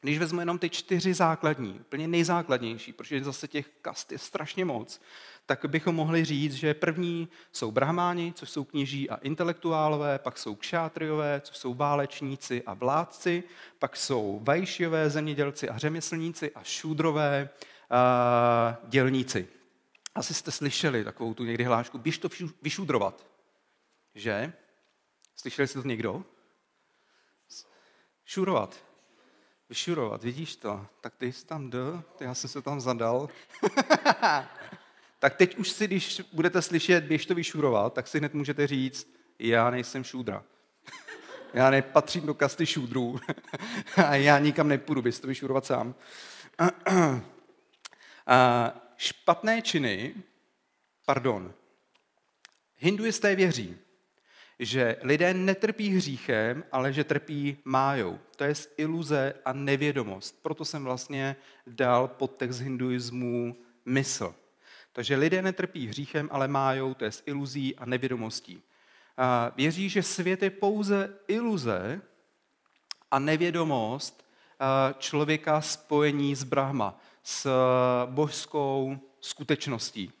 Když 0.00 0.18
vezmu 0.18 0.40
jenom 0.40 0.58
ty 0.58 0.70
čtyři 0.70 1.14
základní, 1.14 1.72
úplně 1.80 2.08
nejzákladnější, 2.08 2.92
protože 2.92 3.24
zase 3.24 3.48
těch 3.48 3.68
kast 3.82 4.12
je 4.12 4.18
strašně 4.18 4.64
moc, 4.64 5.00
tak 5.50 5.66
bychom 5.66 5.94
mohli 5.94 6.24
říct, 6.24 6.54
že 6.54 6.74
první 6.74 7.28
jsou 7.52 7.70
brahmáni, 7.70 8.32
což 8.36 8.50
jsou 8.50 8.64
kněží 8.64 9.10
a 9.10 9.14
intelektuálové, 9.14 10.18
pak 10.18 10.38
jsou 10.38 10.54
kšátriové, 10.54 11.40
což 11.40 11.56
jsou 11.56 11.74
válečníci 11.74 12.62
a 12.66 12.74
vládci, 12.74 13.44
pak 13.78 13.96
jsou 13.96 14.40
vajšjové, 14.42 15.10
zemědělci 15.10 15.68
a 15.68 15.78
řemeslníci 15.78 16.50
a 16.50 16.62
šúdrové 16.62 17.48
a 17.90 18.76
dělníci. 18.88 19.48
Asi 20.14 20.34
jste 20.34 20.50
slyšeli 20.50 21.04
takovou 21.04 21.34
tu 21.34 21.44
někdy 21.44 21.64
hlášku, 21.64 21.98
běž 21.98 22.18
to 22.18 22.28
vyšudrovat. 22.62 23.26
Že? 24.14 24.52
Slyšeli 25.36 25.68
jste 25.68 25.82
to 25.82 25.88
někdo? 25.88 26.24
Šurovat. 28.24 28.84
Vyšurovat, 29.68 30.22
vidíš 30.22 30.56
to? 30.56 30.86
Tak 31.00 31.14
ty 31.16 31.32
jsi 31.32 31.46
tam 31.46 31.70
do, 31.70 32.02
já 32.20 32.34
jsem 32.34 32.50
se 32.50 32.62
tam 32.62 32.80
zadal. 32.80 33.28
tak 35.20 35.36
teď 35.36 35.56
už 35.58 35.70
si, 35.70 35.86
když 35.86 36.22
budete 36.32 36.62
slyšet, 36.62 37.04
běž 37.04 37.26
to 37.26 37.34
vyšurovat, 37.34 37.94
tak 37.94 38.08
si 38.08 38.18
hned 38.18 38.34
můžete 38.34 38.66
říct, 38.66 39.14
já 39.38 39.70
nejsem 39.70 40.04
šůdra. 40.04 40.44
já 41.54 41.70
nepatřím 41.70 42.26
do 42.26 42.34
kasty 42.34 42.66
šůdrů 42.66 43.20
a 44.06 44.14
já 44.14 44.38
nikam 44.38 44.68
nepůjdu, 44.68 45.02
to 45.20 45.26
vyšurovat 45.26 45.66
sám. 45.66 45.94
a 48.26 48.72
špatné 48.96 49.62
činy, 49.62 50.14
pardon, 51.06 51.54
hinduisté 52.76 53.34
věří, 53.34 53.76
že 54.58 54.96
lidé 55.02 55.34
netrpí 55.34 55.88
hříchem, 55.88 56.64
ale 56.72 56.92
že 56.92 57.04
trpí 57.04 57.56
májou. 57.64 58.18
To 58.36 58.44
je 58.44 58.54
iluze 58.76 59.34
a 59.44 59.52
nevědomost. 59.52 60.42
Proto 60.42 60.64
jsem 60.64 60.84
vlastně 60.84 61.36
dal 61.66 62.08
podtext 62.08 62.60
hinduismu 62.60 63.56
mysl. 63.84 64.34
Takže 64.92 65.16
lidé 65.16 65.42
netrpí 65.42 65.86
hříchem, 65.86 66.28
ale 66.32 66.48
májou, 66.48 66.94
to 66.94 67.04
je 67.04 67.12
s 67.12 67.22
iluzí 67.26 67.76
a 67.76 67.86
nevědomostí. 67.86 68.62
A 69.16 69.52
věří, 69.56 69.88
že 69.88 70.02
svět 70.02 70.42
je 70.42 70.50
pouze 70.50 71.14
iluze 71.28 72.00
a 73.10 73.18
nevědomost 73.18 74.30
člověka 74.98 75.60
spojení 75.60 76.34
s 76.34 76.44
Brahma, 76.44 77.00
s 77.22 77.50
božskou 78.06 78.98
skutečností. 79.20 80.12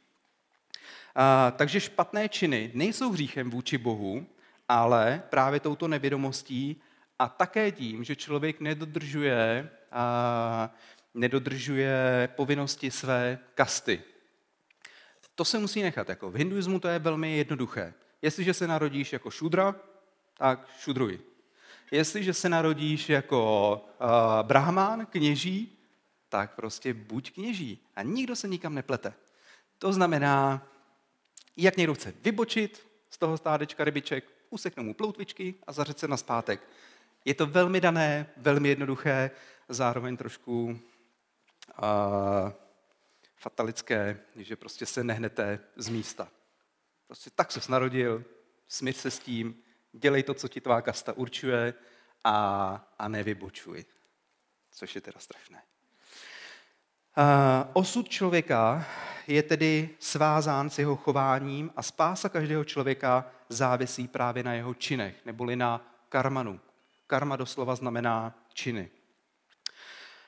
A, 1.14 1.50
takže 1.50 1.80
špatné 1.80 2.28
činy 2.28 2.70
nejsou 2.74 3.10
hříchem 3.10 3.50
vůči 3.50 3.78
Bohu, 3.78 4.26
ale 4.68 5.22
právě 5.30 5.60
touto 5.60 5.88
nevědomostí 5.88 6.80
a 7.18 7.28
také 7.28 7.72
tím, 7.72 8.04
že 8.04 8.16
člověk 8.16 8.60
nedodržuje, 8.60 9.70
a, 9.92 10.74
nedodržuje 11.14 12.28
povinnosti 12.36 12.90
své 12.90 13.38
kasty. 13.54 14.02
To 15.40 15.44
se 15.44 15.58
musí 15.58 15.82
nechat. 15.82 16.08
Jako 16.08 16.30
v 16.30 16.34
hinduismu 16.34 16.80
to 16.80 16.88
je 16.88 16.98
velmi 16.98 17.36
jednoduché. 17.36 17.94
Jestliže 18.22 18.54
se 18.54 18.66
narodíš 18.66 19.12
jako 19.12 19.30
šudra, 19.30 19.74
tak 20.38 20.68
šudruj. 20.78 21.20
Jestliže 21.90 22.34
se 22.34 22.48
narodíš 22.48 23.08
jako 23.08 23.72
uh, 24.00 24.08
brahmán, 24.42 25.06
kněží, 25.06 25.78
tak 26.28 26.54
prostě 26.54 26.94
buď 26.94 27.32
kněží. 27.32 27.78
A 27.96 28.02
nikdo 28.02 28.36
se 28.36 28.48
nikam 28.48 28.74
neplete. 28.74 29.12
To 29.78 29.92
znamená, 29.92 30.66
jak 31.56 31.76
někdo 31.76 31.94
chce 31.94 32.14
vybočit 32.22 32.86
z 33.10 33.18
toho 33.18 33.36
stádečka 33.36 33.84
rybiček, 33.84 34.24
usekne 34.50 34.82
mu 34.82 34.94
ploutvičky 34.94 35.54
a 35.66 35.72
zařet 35.72 35.98
se 35.98 36.08
na 36.08 36.16
zpátek. 36.16 36.68
Je 37.24 37.34
to 37.34 37.46
velmi 37.46 37.80
dané, 37.80 38.26
velmi 38.36 38.68
jednoduché, 38.68 39.30
zároveň 39.68 40.16
trošku 40.16 40.80
uh, 41.82 42.52
fatalické, 43.40 44.20
že 44.36 44.56
prostě 44.56 44.86
se 44.86 45.04
nehnete 45.04 45.60
z 45.76 45.88
místa. 45.88 46.28
Prostě 47.06 47.30
tak 47.34 47.52
se 47.52 47.72
narodil, 47.72 48.24
smír 48.68 48.94
se 48.94 49.10
s 49.10 49.18
tím, 49.18 49.62
dělej 49.92 50.22
to, 50.22 50.34
co 50.34 50.48
ti 50.48 50.60
tvá 50.60 50.82
kasta 50.82 51.12
určuje 51.12 51.74
a, 52.24 52.88
a 52.98 53.08
nevybočuj. 53.08 53.84
Což 54.70 54.94
je 54.94 55.00
teda 55.00 55.20
strašné. 55.20 55.62
Osud 57.72 58.08
člověka 58.08 58.86
je 59.26 59.42
tedy 59.42 59.90
svázán 59.98 60.70
s 60.70 60.78
jeho 60.78 60.96
chováním 60.96 61.70
a 61.76 61.82
spása 61.82 62.28
každého 62.28 62.64
člověka 62.64 63.30
závisí 63.48 64.08
právě 64.08 64.42
na 64.42 64.54
jeho 64.54 64.74
činech, 64.74 65.24
neboli 65.24 65.56
na 65.56 65.94
karmanu. 66.08 66.60
Karma 67.06 67.36
doslova 67.36 67.74
znamená 67.74 68.34
činy. 68.52 68.90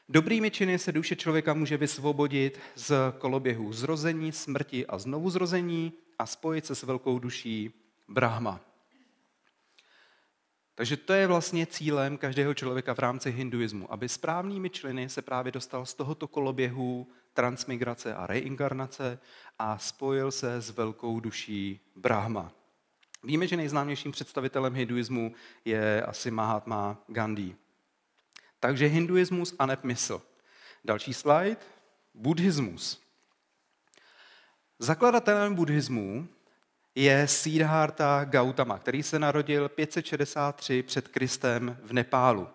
Dobrými 0.08 0.50
činy 0.50 0.78
se 0.78 0.92
duše 0.92 1.16
člověka 1.16 1.54
může 1.54 1.76
vysvobodit 1.76 2.60
z 2.74 2.94
koloběhu 3.18 3.72
zrození, 3.72 4.32
smrti 4.32 4.86
a 4.86 4.98
znovu 4.98 5.30
zrození 5.30 5.92
a 6.18 6.26
spojit 6.26 6.66
se 6.66 6.74
s 6.74 6.82
velkou 6.82 7.18
duší 7.18 7.70
Brahma. 8.08 8.60
Takže 10.74 10.96
to 10.96 11.12
je 11.12 11.26
vlastně 11.26 11.66
cílem 11.66 12.18
každého 12.18 12.54
člověka 12.54 12.94
v 12.94 12.98
rámci 12.98 13.30
hinduismu, 13.30 13.92
aby 13.92 14.08
správnými 14.08 14.70
členy 14.70 15.08
se 15.08 15.22
právě 15.22 15.52
dostal 15.52 15.86
z 15.86 15.94
tohoto 15.94 16.28
koloběhu 16.28 17.06
transmigrace 17.34 18.14
a 18.14 18.26
reinkarnace 18.26 19.18
a 19.58 19.78
spojil 19.78 20.30
se 20.30 20.56
s 20.56 20.70
velkou 20.70 21.20
duší 21.20 21.80
Brahma. 21.96 22.52
Víme, 23.24 23.46
že 23.46 23.56
nejznámějším 23.56 24.12
představitelem 24.12 24.74
hinduismu 24.74 25.34
je 25.64 26.02
asi 26.02 26.30
Mahatma 26.30 26.98
Gandhi. 27.08 27.56
Takže 28.62 28.86
hinduismus 28.86 29.54
a 29.58 29.68
mysl. 29.82 30.22
Další 30.84 31.14
slide. 31.14 31.56
Buddhismus. 32.14 33.02
Zakladatelem 34.78 35.54
buddhismu 35.54 36.28
je 36.94 37.28
Siddhartha 37.28 38.24
Gautama, 38.24 38.78
který 38.78 39.02
se 39.02 39.18
narodil 39.18 39.68
563 39.68 40.82
před 40.82 41.08
Kristem 41.08 41.78
v 41.82 41.92
Nepálu. 41.92 42.48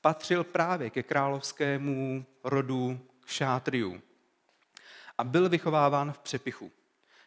Patřil 0.00 0.44
právě 0.44 0.90
ke 0.90 1.02
královskému 1.02 2.24
rodu 2.44 3.00
šátriů 3.26 4.02
a 5.18 5.24
byl 5.24 5.48
vychováván 5.48 6.12
v 6.12 6.18
přepichu. 6.18 6.70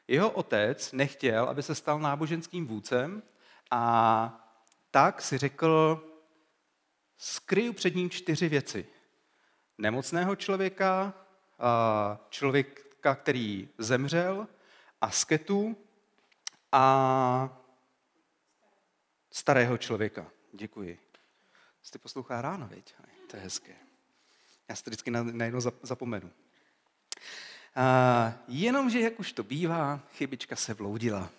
Jeho 0.07 0.29
otec 0.31 0.91
nechtěl, 0.91 1.45
aby 1.45 1.63
se 1.63 1.75
stal 1.75 1.99
náboženským 1.99 2.67
vůdcem 2.67 3.23
a 3.71 4.47
tak 4.91 5.21
si 5.21 5.37
řekl, 5.37 6.01
skryju 7.25 7.73
před 7.73 7.95
ním 7.95 8.09
čtyři 8.09 8.49
věci. 8.49 8.85
Nemocného 9.77 10.35
člověka, 10.35 11.13
člověka, 12.29 13.15
který 13.15 13.69
zemřel, 13.77 14.47
asketu 15.01 15.77
a 16.71 17.61
starého 19.31 19.77
člověka. 19.77 20.31
Děkuji. 20.53 20.99
Jste 21.83 21.99
poslouchá 21.99 22.41
ráno, 22.41 22.67
veď? 22.67 22.95
To 23.27 23.37
je 23.37 23.43
hezké. 23.43 23.75
Já 24.69 24.75
to 24.75 24.89
vždycky 24.89 25.11
najednou 25.11 25.59
zapomenu. 25.81 26.31
Jenomže, 28.47 28.99
jak 28.99 29.19
už 29.19 29.33
to 29.33 29.43
bývá, 29.43 29.99
chybička 30.13 30.55
se 30.55 30.73
vloudila, 30.73 31.29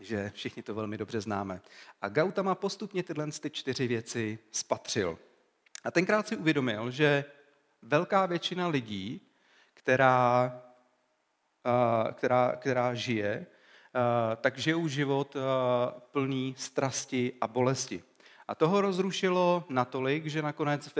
že 0.00 0.32
všichni 0.34 0.62
to 0.62 0.74
velmi 0.74 0.98
dobře 0.98 1.20
známe. 1.20 1.60
A 2.02 2.08
Gautama 2.08 2.54
postupně 2.54 3.02
tyhle 3.02 3.26
ty 3.40 3.50
čtyři 3.50 3.86
věci 3.86 4.38
spatřil. 4.50 5.18
A 5.84 5.90
tenkrát 5.90 6.28
si 6.28 6.36
uvědomil, 6.36 6.90
že 6.90 7.24
velká 7.82 8.26
většina 8.26 8.68
lidí, 8.68 9.20
která, 9.74 10.62
která, 12.12 12.56
která 12.56 12.94
žije, 12.94 13.46
tak 14.40 14.58
žijou 14.58 14.88
život 14.88 15.36
plný 16.10 16.54
strasti 16.58 17.32
a 17.40 17.46
bolesti. 17.46 18.02
A 18.48 18.54
toho 18.54 18.80
rozrušilo 18.80 19.64
natolik, 19.68 20.26
že 20.26 20.42
nakonec 20.42 20.90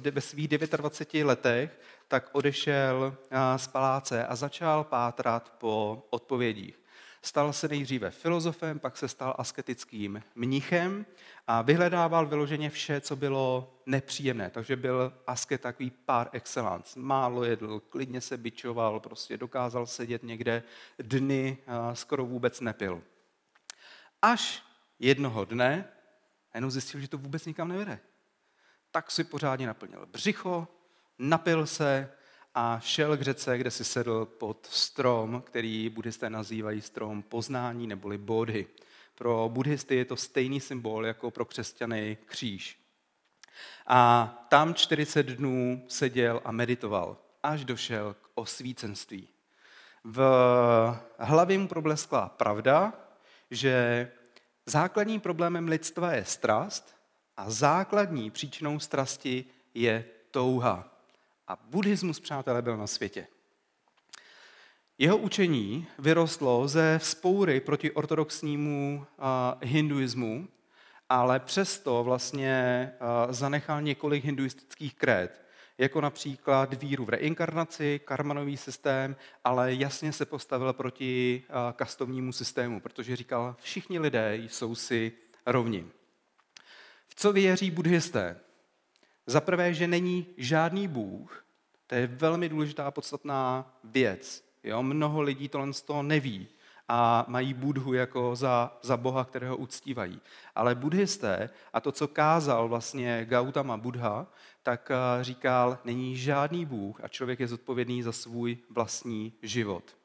ve 0.00 0.20
svých 0.20 0.48
29 0.48 1.24
letech 1.24 1.80
tak 2.08 2.30
odešel 2.32 3.16
z 3.56 3.66
paláce 3.66 4.26
a 4.26 4.36
začal 4.36 4.84
pátrat 4.84 5.52
po 5.58 6.02
odpovědích. 6.10 6.80
Stal 7.28 7.52
se 7.52 7.68
nejdříve 7.68 8.10
filozofem, 8.10 8.78
pak 8.78 8.96
se 8.96 9.08
stal 9.08 9.34
asketickým 9.38 10.22
mnichem 10.34 11.06
a 11.46 11.62
vyhledával 11.62 12.26
vyloženě 12.26 12.70
vše, 12.70 13.00
co 13.00 13.16
bylo 13.16 13.74
nepříjemné. 13.86 14.50
Takže 14.50 14.76
byl 14.76 15.12
asket 15.26 15.60
takový 15.60 15.90
par 15.90 16.30
excellence. 16.32 17.00
Málo 17.00 17.44
jedl, 17.44 17.80
klidně 17.80 18.20
se 18.20 18.36
bičoval, 18.36 19.00
prostě 19.00 19.36
dokázal 19.36 19.86
sedět 19.86 20.22
někde 20.22 20.62
dny, 20.98 21.58
skoro 21.92 22.26
vůbec 22.26 22.60
nepil. 22.60 23.02
Až 24.22 24.62
jednoho 24.98 25.44
dne 25.44 25.88
jenom 26.54 26.70
zjistil, 26.70 27.00
že 27.00 27.08
to 27.08 27.18
vůbec 27.18 27.46
nikam 27.46 27.68
nevede. 27.68 28.00
Tak 28.90 29.10
si 29.10 29.24
pořádně 29.24 29.66
naplnil 29.66 30.06
břicho, 30.06 30.68
napil 31.18 31.66
se 31.66 32.12
a 32.60 32.80
šel 32.80 33.16
k 33.16 33.22
řece, 33.22 33.58
kde 33.58 33.70
si 33.70 33.84
sedl 33.84 34.24
pod 34.24 34.66
strom, 34.70 35.42
který 35.46 35.88
buddhisté 35.88 36.30
nazývají 36.30 36.80
strom 36.80 37.22
poznání 37.22 37.86
neboli 37.86 38.18
bodhy. 38.18 38.66
Pro 39.14 39.48
buddhisty 39.52 39.96
je 39.96 40.04
to 40.04 40.16
stejný 40.16 40.60
symbol 40.60 41.06
jako 41.06 41.30
pro 41.30 41.44
křesťany 41.44 42.18
kříž. 42.26 42.78
A 43.86 44.26
tam 44.48 44.74
40 44.74 45.26
dnů 45.26 45.84
seděl 45.88 46.40
a 46.44 46.52
meditoval, 46.52 47.16
až 47.42 47.64
došel 47.64 48.14
k 48.14 48.28
osvícenství. 48.34 49.28
V 50.04 50.20
hlavě 51.18 51.58
mu 51.58 51.68
probleskla 51.68 52.28
pravda, 52.28 52.92
že 53.50 54.08
základním 54.66 55.20
problémem 55.20 55.68
lidstva 55.68 56.12
je 56.12 56.24
strast 56.24 56.96
a 57.36 57.50
základní 57.50 58.30
příčinou 58.30 58.78
strasti 58.78 59.44
je 59.74 60.04
touha. 60.30 60.97
A 61.50 61.58
buddhismus, 61.64 62.20
přátelé, 62.20 62.62
byl 62.62 62.76
na 62.76 62.86
světě. 62.86 63.26
Jeho 64.98 65.16
učení 65.16 65.86
vyrostlo 65.98 66.68
ze 66.68 66.98
vzpoury 66.98 67.60
proti 67.60 67.90
ortodoxnímu 67.90 69.06
hinduismu, 69.62 70.48
ale 71.08 71.40
přesto 71.40 72.04
vlastně 72.04 72.90
zanechal 73.30 73.82
několik 73.82 74.24
hinduistických 74.24 74.94
kréd, 74.94 75.44
jako 75.78 76.00
například 76.00 76.82
víru 76.82 77.04
v 77.04 77.08
reinkarnaci, 77.08 78.00
karmanový 78.04 78.56
systém, 78.56 79.16
ale 79.44 79.74
jasně 79.74 80.12
se 80.12 80.26
postavil 80.26 80.72
proti 80.72 81.42
kastovnímu 81.72 82.32
systému, 82.32 82.80
protože 82.80 83.16
říkal, 83.16 83.56
všichni 83.60 83.98
lidé 83.98 84.36
jsou 84.36 84.74
si 84.74 85.12
rovni. 85.46 85.86
V 87.06 87.14
co 87.14 87.32
věří 87.32 87.70
buddhisté? 87.70 88.40
Za 89.28 89.40
prvé, 89.40 89.74
že 89.74 89.86
není 89.86 90.26
žádný 90.36 90.88
Bůh, 90.88 91.44
to 91.86 91.94
je 91.94 92.06
velmi 92.06 92.48
důležitá 92.48 92.90
podstatná 92.90 93.72
věc. 93.84 94.44
Jo? 94.64 94.82
Mnoho 94.82 95.22
lidí 95.22 95.48
tohle 95.48 95.72
z 95.72 95.82
toho 95.82 96.02
neví 96.02 96.48
a 96.88 97.24
mají 97.28 97.54
Budhu 97.54 97.94
jako 97.94 98.36
za, 98.36 98.78
za 98.82 98.96
Boha, 98.96 99.24
kterého 99.24 99.56
uctívají. 99.56 100.20
Ale 100.54 100.74
buddhisté 100.74 101.50
a 101.72 101.80
to, 101.80 101.92
co 101.92 102.08
kázal 102.08 102.68
vlastně 102.68 103.24
Gautama 103.24 103.76
Buddha, 103.76 104.26
tak 104.62 104.90
eh, 104.90 105.24
říkal, 105.24 105.78
není 105.84 106.16
žádný 106.16 106.66
Bůh 106.66 107.04
a 107.04 107.08
člověk 107.08 107.40
je 107.40 107.48
zodpovědný 107.48 108.02
za 108.02 108.12
svůj 108.12 108.58
vlastní 108.70 109.32
život. 109.42 109.96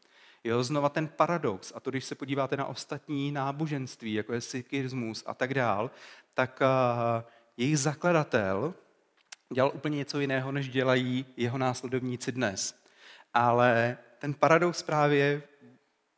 Jo, 0.43 0.63
znova 0.63 0.89
ten 0.89 1.07
paradox, 1.07 1.71
a 1.75 1.79
to 1.79 1.89
když 1.89 2.05
se 2.05 2.15
podíváte 2.15 2.57
na 2.57 2.65
ostatní 2.65 3.31
náboženství, 3.31 4.13
jako 4.13 4.33
je 4.33 4.41
sikhismus 4.41 5.23
a 5.25 5.33
tak 5.33 5.53
dál, 5.53 5.91
tak 6.33 6.61
uh, 6.61 7.23
jejich 7.57 7.79
zakladatel 7.79 8.73
dělal 9.53 9.71
úplně 9.75 9.97
něco 9.97 10.19
jiného, 10.19 10.51
než 10.51 10.69
dělají 10.69 11.25
jeho 11.37 11.57
následovníci 11.57 12.31
dnes. 12.31 12.83
Ale 13.33 13.97
ten 14.19 14.33
paradox 14.33 14.83
právě 14.83 15.43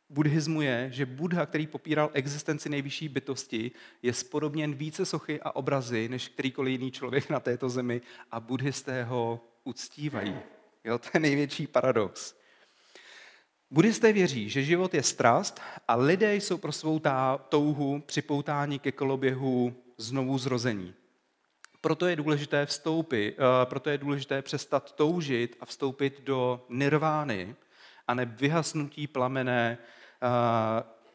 buddhismu 0.08 0.62
je, 0.62 0.88
že 0.92 1.06
Buddha, 1.06 1.46
který 1.46 1.66
popíral 1.66 2.10
existenci 2.12 2.68
nejvyšší 2.68 3.08
bytosti, 3.08 3.70
je 4.02 4.12
spodobněn 4.12 4.74
více 4.74 5.06
sochy 5.06 5.40
a 5.42 5.56
obrazy, 5.56 6.08
než 6.08 6.28
kterýkoliv 6.28 6.72
jiný 6.72 6.90
člověk 6.90 7.30
na 7.30 7.40
této 7.40 7.68
zemi 7.68 8.00
a 8.30 8.40
buddhisté 8.40 9.04
ho 9.04 9.40
uctívají. 9.64 10.36
Jo, 10.84 10.98
to 10.98 11.08
je 11.14 11.20
největší 11.20 11.66
paradox. 11.66 12.34
Buddhisté 13.70 14.12
věří, 14.12 14.48
že 14.48 14.62
život 14.62 14.94
je 14.94 15.02
strast 15.02 15.60
a 15.88 15.96
lidé 15.96 16.34
jsou 16.34 16.58
pro 16.58 16.72
svou 16.72 17.00
touhu 17.48 18.02
připoutáni 18.06 18.78
ke 18.78 18.92
koloběhu 18.92 19.74
znovu 19.98 20.38
zrození. 20.38 20.94
Proto 21.86 22.06
je 22.06 22.16
důležité 22.16 22.66
vstoupit, 22.66 23.36
eh, 23.38 23.66
proto 23.66 23.90
je 23.90 23.98
důležité 23.98 24.42
přestat 24.42 24.92
toužit 24.92 25.56
a 25.60 25.66
vstoupit 25.66 26.20
do 26.20 26.66
nirvány 26.68 27.56
a 28.06 28.14
ne 28.14 28.24
vyhasnutí 28.24 29.06
plamené 29.06 29.78
uh, 30.22 30.28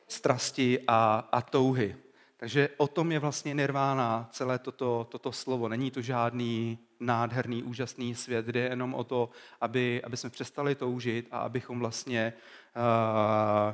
strasti 0.07 0.79
a, 0.87 1.29
a 1.31 1.41
touhy. 1.41 1.95
Takže 2.37 2.69
o 2.77 2.87
tom 2.87 3.11
je 3.11 3.19
vlastně 3.19 3.53
nirvána 3.53 4.29
celé 4.31 4.59
toto, 4.59 5.07
toto 5.09 5.31
slovo. 5.31 5.69
Není 5.69 5.91
to 5.91 6.01
žádný 6.01 6.79
nádherný, 6.99 7.63
úžasný 7.63 8.15
svět, 8.15 8.45
jde 8.45 8.59
jenom 8.59 8.93
o 8.93 9.03
to, 9.03 9.29
aby, 9.61 10.01
aby 10.03 10.17
jsme 10.17 10.29
přestali 10.29 10.75
toužit 10.75 11.27
a 11.31 11.39
abychom 11.39 11.79
vlastně 11.79 12.33
uh, 12.75 13.73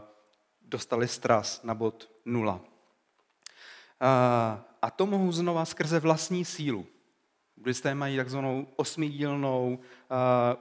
dostali 0.61 1.07
stras 1.07 1.63
na 1.63 1.73
bod 1.73 2.09
nula. 2.25 2.76
A 4.81 4.91
to 4.95 5.05
mohu 5.05 5.31
znova 5.31 5.65
skrze 5.65 5.99
vlastní 5.99 6.45
sílu. 6.45 6.87
Buddhisté 7.57 7.95
mají 7.95 8.17
takzvanou 8.17 8.67
osmidílnou, 8.75 9.79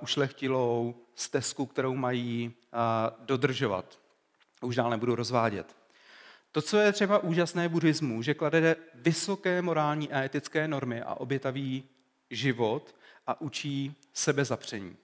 ušlechtilou 0.00 0.94
stezku, 1.14 1.66
kterou 1.66 1.94
mají 1.94 2.52
dodržovat. 3.18 3.98
Už 4.62 4.76
dál 4.76 4.90
nebudu 4.90 5.14
rozvádět. 5.14 5.76
To, 6.52 6.62
co 6.62 6.78
je 6.78 6.92
třeba 6.92 7.18
úžasné 7.18 7.68
buddhismu, 7.68 8.22
že 8.22 8.34
klade 8.34 8.76
vysoké 8.94 9.62
morální 9.62 10.12
a 10.12 10.22
etické 10.22 10.68
normy 10.68 11.02
a 11.02 11.14
obětavý 11.14 11.84
život 12.30 12.94
a 13.26 13.40
učí 13.40 13.96
sebezapření. 14.12 14.96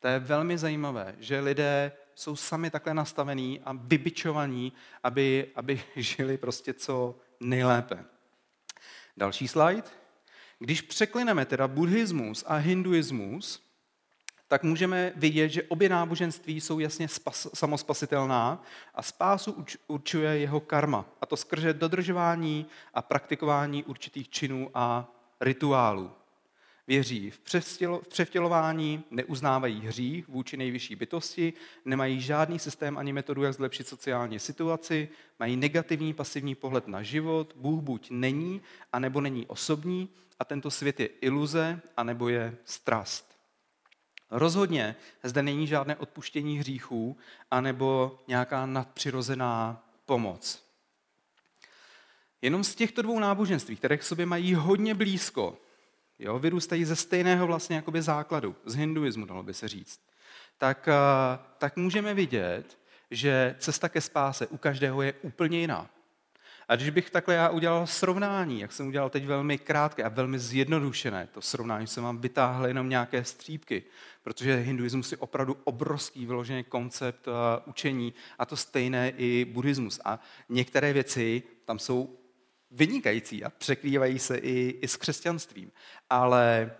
To 0.00 0.08
je 0.08 0.18
velmi 0.18 0.58
zajímavé, 0.58 1.14
že 1.18 1.40
lidé 1.40 1.92
jsou 2.14 2.36
sami 2.36 2.70
takhle 2.70 2.94
nastavení 2.94 3.60
a 3.64 3.72
vybičovaní, 3.72 4.72
aby, 5.02 5.50
aby 5.54 5.82
žili 5.96 6.38
prostě 6.38 6.74
co 6.74 7.18
nejlépe. 7.40 8.04
Další 9.16 9.48
slide. 9.48 9.82
Když 10.58 10.82
překlineme 10.82 11.44
teda 11.44 11.68
buddhismus 11.68 12.44
a 12.46 12.56
hinduismus, 12.56 13.66
tak 14.48 14.62
můžeme 14.62 15.12
vidět, 15.16 15.48
že 15.48 15.62
obě 15.62 15.88
náboženství 15.88 16.60
jsou 16.60 16.78
jasně 16.78 17.08
spas, 17.08 17.46
samospasitelná 17.54 18.62
a 18.94 19.02
spásu 19.02 19.64
určuje 19.86 20.38
jeho 20.38 20.60
karma. 20.60 21.04
A 21.20 21.26
to 21.26 21.36
skrze 21.36 21.72
dodržování 21.72 22.66
a 22.94 23.02
praktikování 23.02 23.84
určitých 23.84 24.28
činů 24.28 24.70
a 24.74 25.12
rituálů. 25.40 26.12
Věří 26.88 27.30
v 27.30 27.40
převtělování, 28.08 29.04
neuznávají 29.10 29.80
hřích 29.80 30.28
vůči 30.28 30.56
nejvyšší 30.56 30.96
bytosti, 30.96 31.52
nemají 31.84 32.20
žádný 32.20 32.58
systém 32.58 32.98
ani 32.98 33.12
metodu, 33.12 33.42
jak 33.42 33.54
zlepšit 33.54 33.88
sociální 33.88 34.38
situaci, 34.38 35.08
mají 35.38 35.56
negativní 35.56 36.14
pasivní 36.14 36.54
pohled 36.54 36.88
na 36.88 37.02
život, 37.02 37.52
Bůh 37.56 37.82
buď 37.82 38.10
není, 38.10 38.62
anebo 38.92 39.20
není 39.20 39.46
osobní 39.46 40.08
a 40.38 40.44
tento 40.44 40.70
svět 40.70 41.00
je 41.00 41.06
iluze, 41.06 41.80
anebo 41.96 42.28
je 42.28 42.56
strast. 42.64 43.36
Rozhodně 44.30 44.96
zde 45.22 45.42
není 45.42 45.66
žádné 45.66 45.96
odpuštění 45.96 46.58
hříchů 46.58 47.16
anebo 47.50 48.18
nějaká 48.28 48.66
nadpřirozená 48.66 49.84
pomoc. 50.04 50.66
Jenom 52.42 52.64
z 52.64 52.74
těchto 52.74 53.02
dvou 53.02 53.18
náboženství, 53.18 53.76
které 53.76 53.96
k 53.96 54.02
sobě 54.02 54.26
mají 54.26 54.54
hodně 54.54 54.94
blízko, 54.94 55.58
jo, 56.18 56.38
vyrůstají 56.38 56.84
ze 56.84 56.96
stejného 56.96 57.46
vlastně 57.46 57.76
jakoby 57.76 58.02
základu, 58.02 58.56
z 58.64 58.74
hinduismu, 58.74 59.26
dalo 59.26 59.42
by 59.42 59.54
se 59.54 59.68
říct, 59.68 60.00
tak, 60.58 60.88
eh, 60.88 61.38
tak 61.58 61.76
můžeme 61.76 62.14
vidět, 62.14 62.78
že 63.10 63.56
cesta 63.58 63.88
ke 63.88 64.00
spáse 64.00 64.46
u 64.46 64.56
každého 64.56 65.02
je 65.02 65.12
úplně 65.12 65.58
jiná. 65.58 65.90
A 66.68 66.76
když 66.76 66.90
bych 66.90 67.10
takhle 67.10 67.34
já 67.34 67.48
udělal 67.48 67.86
srovnání, 67.86 68.60
jak 68.60 68.72
jsem 68.72 68.86
udělal 68.88 69.10
teď 69.10 69.26
velmi 69.26 69.58
krátké 69.58 70.04
a 70.04 70.08
velmi 70.08 70.38
zjednodušené, 70.38 71.28
to 71.32 71.42
srovnání 71.42 71.86
jsem 71.86 72.04
vám 72.04 72.18
vytáhl 72.18 72.66
jenom 72.66 72.88
nějaké 72.88 73.24
střípky, 73.24 73.82
protože 74.22 74.56
hinduismus 74.56 75.12
je 75.12 75.18
opravdu 75.18 75.56
obrovský 75.64 76.26
vyložený 76.26 76.64
koncept 76.64 77.28
uh, 77.28 77.34
učení 77.66 78.14
a 78.38 78.46
to 78.46 78.56
stejné 78.56 79.12
i 79.16 79.44
buddhismus. 79.44 80.00
A 80.04 80.20
některé 80.48 80.92
věci 80.92 81.42
tam 81.64 81.78
jsou 81.78 82.18
vynikající 82.70 83.44
a 83.44 83.50
překrývají 83.50 84.18
se 84.18 84.36
i, 84.36 84.78
i 84.82 84.88
s 84.88 84.96
křesťanstvím. 84.96 85.72
Ale 86.10 86.76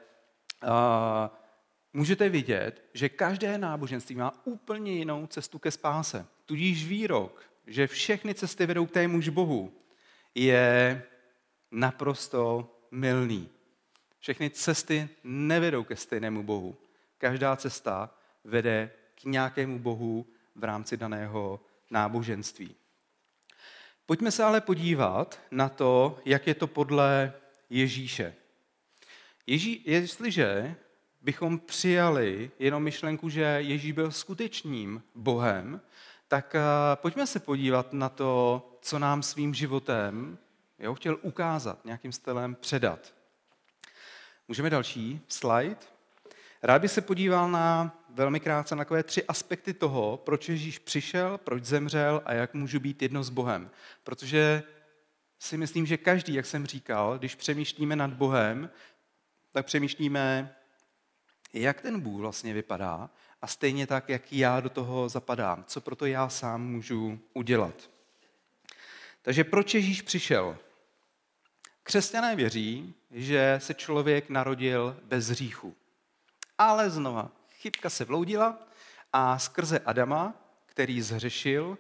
uh, 0.63 0.71
můžete 1.93 2.29
vidět, 2.29 2.85
že 2.95 3.09
každé 3.09 3.59
náboženství 3.59 4.17
má 4.17 4.47
úplně 4.47 4.93
jinou 4.93 5.27
cestu 5.27 5.59
ke 5.59 5.71
spáse. 5.71 6.27
Tudíž 6.47 6.87
výrok, 6.87 7.43
že 7.67 7.87
všechny 7.87 8.35
cesty 8.35 8.67
vedou 8.67 8.87
k 8.87 8.91
témuž 8.91 9.29
Bohu, 9.29 9.73
je 10.35 11.03
naprosto 11.71 12.71
milný. 12.91 13.49
Všechny 14.19 14.51
cesty 14.51 15.09
nevedou 15.25 15.85
ke 15.85 15.97
stejnému 15.97 16.43
Bohu. 16.43 16.77
Každá 17.19 17.57
cesta 17.57 18.15
vede 18.45 18.91
k 19.15 19.25
nějakému 19.25 19.79
Bohu 19.79 20.27
v 20.55 20.65
rámci 20.65 20.97
daného 20.97 21.61
náboženství. 21.91 22.75
Pojďme 24.07 24.31
se 24.31 24.45
ale 24.45 24.61
podívat 24.61 25.41
na 25.51 25.69
to, 25.69 26.19
jak 26.25 26.47
je 26.47 26.55
to 26.55 26.67
podle 26.67 27.33
Ježíše. 27.71 28.35
Ježí, 29.47 29.83
jestliže 29.87 30.75
bychom 31.21 31.59
přijali 31.59 32.51
jenom 32.59 32.83
myšlenku, 32.83 33.29
že 33.29 33.43
Ježíš 33.43 33.93
byl 33.93 34.13
skutečným 34.13 35.03
Bohem, 35.15 35.81
tak 36.29 36.55
uh, 36.55 36.61
pojďme 36.95 37.27
se 37.27 37.41
podívat 37.41 37.93
na 37.93 38.09
to, 38.09 38.63
co 38.81 38.99
nám 38.99 39.23
svým 39.23 39.55
životem 39.55 40.39
jo, 40.79 40.95
chtěl 40.95 41.19
ukázat, 41.23 41.85
nějakým 41.85 42.13
stylem 42.13 42.55
předat. 42.55 43.15
Můžeme 44.49 44.71
další 44.71 45.21
slide. 45.29 45.77
Rád 46.63 46.83
bych 46.83 46.91
se 46.91 47.01
podíval 47.01 47.51
na 47.51 47.99
velmi 48.17 48.41
krátce 48.41 48.77
na 48.77 48.81
takové 48.81 49.03
tři 49.03 49.25
aspekty 49.25 49.75
toho, 49.75 50.17
proč 50.17 50.49
Ježíš 50.49 50.79
přišel, 50.79 51.39
proč 51.39 51.65
zemřel 51.65 52.23
a 52.25 52.33
jak 52.33 52.55
můžu 52.55 52.81
být 52.81 53.03
jedno 53.03 53.23
s 53.23 53.31
Bohem. 53.31 53.71
Protože 54.05 54.63
si 55.39 55.57
myslím, 55.57 55.87
že 55.87 55.97
každý, 55.97 56.35
jak 56.35 56.47
jsem 56.47 56.67
říkal, 56.67 57.19
když 57.19 57.35
přemýšlíme 57.35 57.97
nad 57.97 58.11
Bohem, 58.11 58.71
tak 59.53 59.67
přemýšlíme, 59.67 60.55
jak 61.53 61.81
ten 61.81 62.01
Bůh 62.01 62.21
vlastně 62.21 62.55
vypadá 62.55 63.11
a 63.43 63.47
stejně 63.47 63.87
tak, 63.87 64.09
jak 64.09 64.33
já 64.33 64.61
do 64.61 64.69
toho 64.69 65.09
zapadám. 65.09 65.65
Co 65.67 65.81
proto 65.81 66.07
já 66.07 66.29
sám 66.29 66.67
můžu 66.67 67.19
udělat. 67.35 67.91
Takže 69.23 69.45
proč 69.45 69.75
Ježíš 69.75 70.03
přišel? 70.03 70.59
Křesťané 71.83 72.37
věří, 72.37 72.95
že 73.11 73.57
se 73.63 73.75
člověk 73.75 74.29
narodil 74.31 74.97
bez 75.03 75.29
hříchu. 75.29 75.77
Ale 76.59 76.91
znova, 76.91 77.36
chybka 77.59 77.91
se 77.91 78.05
vloudila 78.05 78.59
a 79.13 79.39
skrze 79.39 79.79
Adama, 79.79 80.35
který 80.67 81.03
zhřešil, 81.03 81.79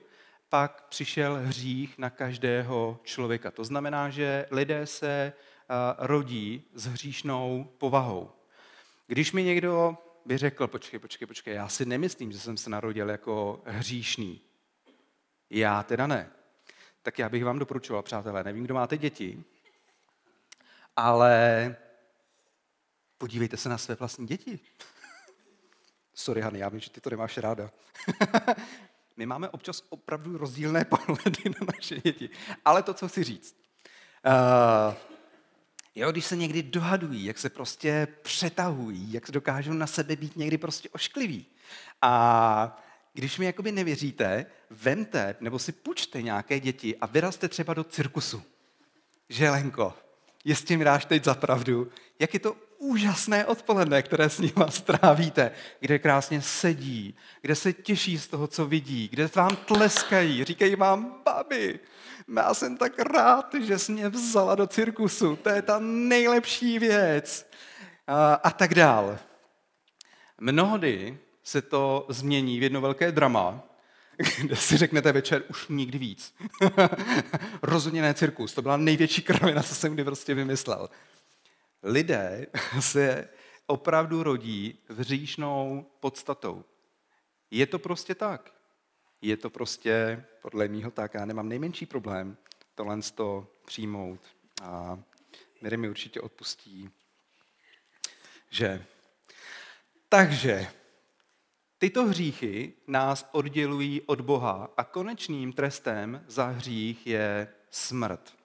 pak 0.49 0.87
přišel 0.89 1.35
hřích 1.35 1.99
na 1.99 2.11
každého 2.11 3.01
člověka. 3.03 3.51
To 3.51 3.65
znamená, 3.65 4.11
že 4.11 4.47
lidé 4.51 4.87
se 4.87 5.33
rodí 5.99 6.65
s 6.75 6.87
hříšnou 6.87 7.75
povahou. 7.79 8.33
Když 9.07 9.33
mi 9.33 9.43
někdo 9.43 9.99
by 10.25 10.39
řekl, 10.39 10.67
počkej, 10.67 11.01
počkej, 11.01 11.27
počkej, 11.27 11.55
já 11.55 11.69
si 11.69 11.87
nemyslím, 11.87 12.33
že 12.33 12.39
jsem 12.39 12.57
se 12.57 12.71
narodil 12.71 13.11
jako 13.11 13.63
hříšný. 13.67 14.41
Já 15.51 15.83
teda 15.83 16.07
ne. 16.07 16.31
Tak 17.03 17.19
já 17.19 17.29
bych 17.29 17.45
vám 17.45 17.59
doporučoval, 17.59 18.03
přátelé, 18.03 18.45
nevím, 18.45 18.65
kdo 18.65 18.75
máte 18.75 18.99
děti, 18.99 19.45
ale 20.97 21.77
podívejte 23.19 23.57
se 23.57 23.69
na 23.69 23.79
své 23.79 23.95
vlastní 23.95 24.27
děti. 24.27 24.61
Sorry, 26.27 26.41
Hany, 26.41 26.59
já 26.59 26.69
vím, 26.69 26.81
že 26.81 26.91
ty 26.91 27.01
to 27.01 27.11
nemáš 27.11 27.39
ráda. 27.39 27.71
My 29.17 29.27
máme 29.27 29.49
občas 29.49 29.83
opravdu 29.89 30.39
rozdílné 30.39 30.85
pohledy 31.07 31.43
na 31.61 31.67
naše 31.77 32.01
děti. 32.01 32.31
Ale 32.65 32.83
to, 32.83 32.95
co 32.95 33.09
chci 33.09 33.25
říct. 33.25 33.57
Uh, 34.27 34.95
jo, 35.95 36.13
když 36.13 36.25
se 36.27 36.37
někdy 36.37 36.63
dohadují, 36.63 37.25
jak 37.25 37.39
se 37.39 37.51
prostě 37.51 38.09
přetahují, 38.23 39.13
jak 39.13 39.31
dokážou 39.31 39.73
na 39.73 39.87
sebe 39.87 40.17
být 40.17 40.37
někdy 40.37 40.59
prostě 40.59 40.89
oškliví. 40.89 41.47
A 42.03 42.83
když 43.13 43.39
mi 43.39 43.47
jakoby 43.47 43.73
nevěříte, 43.73 44.47
vemte 44.71 45.37
nebo 45.41 45.59
si 45.59 45.73
půjčte 45.73 46.23
nějaké 46.23 46.61
děti 46.61 46.97
a 46.97 47.07
vyrazte 47.07 47.49
třeba 47.49 47.75
do 47.75 47.85
cirkusu. 47.85 48.43
Želenko, 49.29 49.95
jestli 50.45 50.77
mi 50.77 50.85
dáš 50.85 51.05
teď 51.05 51.25
za 51.25 51.35
pravdu, 51.35 51.91
jak 52.19 52.35
je 52.35 52.41
to 52.41 52.57
úžasné 52.79 53.47
odpoledne, 53.47 54.03
které 54.03 54.31
s 54.31 54.39
nima 54.39 54.71
strávíte, 54.71 55.51
kde 55.81 55.99
krásně 55.99 56.43
sedí, 56.43 57.15
kde 57.41 57.55
se 57.55 57.73
těší 57.73 58.19
z 58.19 58.27
toho, 58.27 58.47
co 58.47 58.67
vidí, 58.67 59.09
kde 59.09 59.31
vám 59.35 59.57
tleskají, 59.57 60.45
říkají 60.45 60.77
vám, 60.77 61.23
babi, 61.25 61.81
já 62.37 62.55
jsem 62.55 62.77
tak 62.77 62.99
rád, 62.99 63.55
že 63.63 63.79
jsi 63.79 63.93
mě 63.93 64.09
vzala 64.09 64.55
do 64.55 64.67
cirkusu, 64.67 65.37
to 65.37 65.49
je 65.49 65.63
ta 65.63 65.79
nejlepší 65.81 66.79
věc. 66.79 67.51
A, 68.07 68.35
a 68.35 68.51
tak 68.51 68.75
dál. 68.75 69.19
Mnohdy 70.41 71.19
se 71.43 71.63
to 71.63 72.07
změní 72.09 72.59
v 72.59 72.63
jedno 72.63 72.81
velké 72.81 73.13
drama, 73.13 73.63
kde 74.41 74.57
si 74.57 74.77
řeknete 74.77 75.13
večer 75.13 75.43
už 75.51 75.69
nikdy 75.69 75.99
víc. 75.99 76.35
Rozhodně 77.63 78.03
ne 78.03 78.15
cirkus, 78.15 78.55
to 78.55 78.63
byla 78.63 78.77
největší 78.77 79.23
kravina, 79.23 79.63
co 79.63 79.75
jsem 79.75 79.95
kdy 79.95 80.05
prostě 80.05 80.35
vymyslel. 80.35 80.91
Lidé 81.87 82.47
se 82.81 83.29
opravdu 83.67 84.23
rodí 84.23 84.79
hříšnou 84.89 85.87
podstatou. 86.01 86.65
Je 87.51 87.67
to 87.67 87.79
prostě 87.79 88.15
tak. 88.15 88.53
Je 89.21 89.37
to 89.37 89.51
prostě, 89.51 90.25
podle 90.43 90.69
mýho 90.69 90.91
tak, 90.91 91.15
já 91.15 91.25
nemám 91.25 91.49
nejmenší 91.49 91.87
problém 91.87 92.37
tohle 92.75 93.03
to 93.15 93.49
přijmout. 93.67 94.21
A 94.63 94.99
Miri 95.63 95.77
mi 95.77 95.89
určitě 95.89 96.21
odpustí, 96.21 96.91
že. 98.51 98.85
Takže 100.09 100.67
tyto 101.79 102.07
hříchy 102.07 102.73
nás 102.87 103.29
oddělují 103.33 104.03
od 104.03 104.21
Boha 104.21 104.71
a 104.77 104.85
konečným 104.85 105.53
trestem 105.53 106.25
za 106.27 106.47
hřích 106.47 107.07
je 107.07 107.49
smrt. 107.71 108.37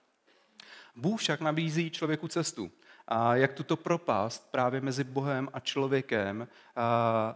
Bůh 0.96 1.20
však 1.20 1.42
nabízí 1.42 1.92
člověku 1.92 2.28
cestu. 2.28 2.72
A 3.14 3.36
jak 3.36 3.54
tuto 3.54 3.78
propast 3.78 4.52
právě 4.52 4.82
mezi 4.82 5.04
Bohem 5.04 5.50
a 5.54 5.60
člověkem 5.60 6.48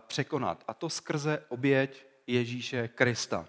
překonat. 0.08 0.64
A 0.68 0.74
to 0.74 0.90
skrze 0.90 1.44
oběť 1.50 2.06
Ježíše 2.28 2.88
Krista. 2.88 3.46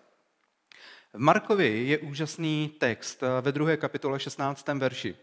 V 1.12 1.18
Markovi 1.18 1.84
je 1.86 1.98
úžasný 1.98 2.72
text 2.78 3.22
ve 3.40 3.52
druhé 3.52 3.76
kapitole 3.76 4.20
16. 4.20 4.68
verši. 4.68 5.16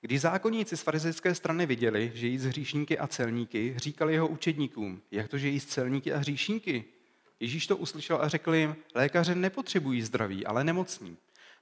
Když 0.00 0.20
zákonníci 0.20 0.76
z 0.76 0.82
farizejské 0.82 1.34
strany 1.34 1.66
viděli, 1.66 2.12
že 2.14 2.26
jí 2.26 2.38
z 2.38 2.44
hříšníky 2.44 2.98
a 2.98 3.06
celníky, 3.06 3.74
říkali 3.76 4.12
jeho 4.12 4.28
učedníkům, 4.28 5.02
jak 5.10 5.28
to, 5.28 5.38
že 5.38 5.48
jí 5.48 5.60
z 5.60 5.66
celníky 5.66 6.12
a 6.12 6.18
hříšníky? 6.18 6.84
Ježíš 7.40 7.66
to 7.66 7.76
uslyšel 7.76 8.18
a 8.22 8.28
řekl 8.28 8.54
jim, 8.54 8.76
lékaře 8.94 9.34
nepotřebují 9.34 10.02
zdraví, 10.02 10.46
ale 10.46 10.64
nemocní. 10.64 11.16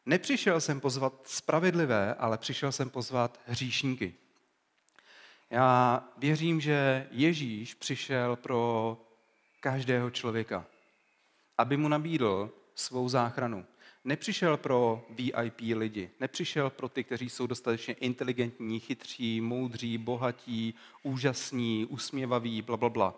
Nepřišel 0.06 0.60
jsem 0.60 0.80
pozvat 0.80 1.12
spravedlivé, 1.24 2.14
ale 2.14 2.38
přišel 2.38 2.72
jsem 2.72 2.90
pozvat 2.90 3.40
hříšníky. 3.46 4.14
Já 5.52 6.04
věřím, 6.16 6.60
že 6.60 7.06
Ježíš 7.10 7.74
přišel 7.74 8.36
pro 8.36 8.96
každého 9.60 10.10
člověka, 10.10 10.66
aby 11.58 11.76
mu 11.76 11.88
nabídl 11.88 12.50
svou 12.74 13.08
záchranu. 13.08 13.66
Nepřišel 14.04 14.56
pro 14.56 15.06
VIP 15.10 15.60
lidi, 15.60 16.10
nepřišel 16.20 16.70
pro 16.70 16.88
ty, 16.88 17.04
kteří 17.04 17.28
jsou 17.28 17.46
dostatečně 17.46 17.94
inteligentní, 17.94 18.80
chytří, 18.80 19.40
moudří, 19.40 19.98
bohatí, 19.98 20.74
úžasní, 21.02 21.86
usměvaví, 21.86 22.62
bla, 22.62 22.76
bla, 22.76 22.88
bla. 22.88 23.14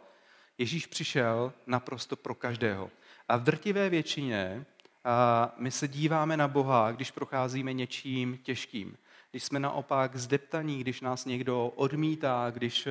Ježíš 0.59 0.87
přišel 0.87 1.53
naprosto 1.67 2.17
pro 2.17 2.35
každého. 2.35 2.91
A 3.29 3.37
v 3.37 3.43
drtivé 3.43 3.91
většině 3.91 4.67
a 5.05 5.53
my 5.59 5.71
se 5.71 5.89
díváme 5.89 6.37
na 6.37 6.49
Boha, 6.49 6.93
když 6.93 7.11
procházíme 7.11 7.73
něčím 7.73 8.39
těžkým. 8.39 8.97
Když 9.35 9.45
jsme 9.45 9.61
naopak 9.61 10.17
zdeptaní, 10.17 10.81
když 10.81 11.01
nás 11.01 11.25
někdo 11.25 11.73
odmítá, 11.77 12.51
když 12.51 12.89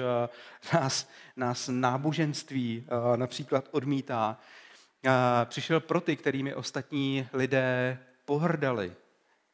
nás, 0.73 1.09
nás 1.35 1.69
náboženství 1.73 2.85
například 3.15 3.69
odmítá, 3.71 4.39
přišel 5.45 5.79
pro 5.79 6.01
ty, 6.01 6.15
kterými 6.15 6.55
ostatní 6.55 7.27
lidé 7.33 7.99
pohrdali. 8.25 8.93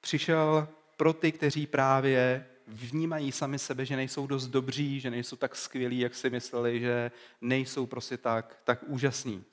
Přišel 0.01 0.67
pro 0.97 1.13
ty, 1.13 1.31
kteří 1.31 1.67
právě 1.67 2.45
vnímají 2.67 3.31
sami 3.31 3.59
sebe, 3.59 3.85
že 3.85 3.95
nejsou 3.95 4.27
dost 4.27 4.47
dobří, 4.47 4.99
že 4.99 5.09
nejsou 5.09 5.35
tak 5.35 5.55
skvělí, 5.55 5.99
jak 5.99 6.15
si 6.15 6.29
mysleli, 6.29 6.79
že 6.79 7.11
nejsou 7.41 7.85
prostě 7.85 8.17
tak, 8.17 8.57
tak 8.63 8.79
úžasní. 8.87 9.43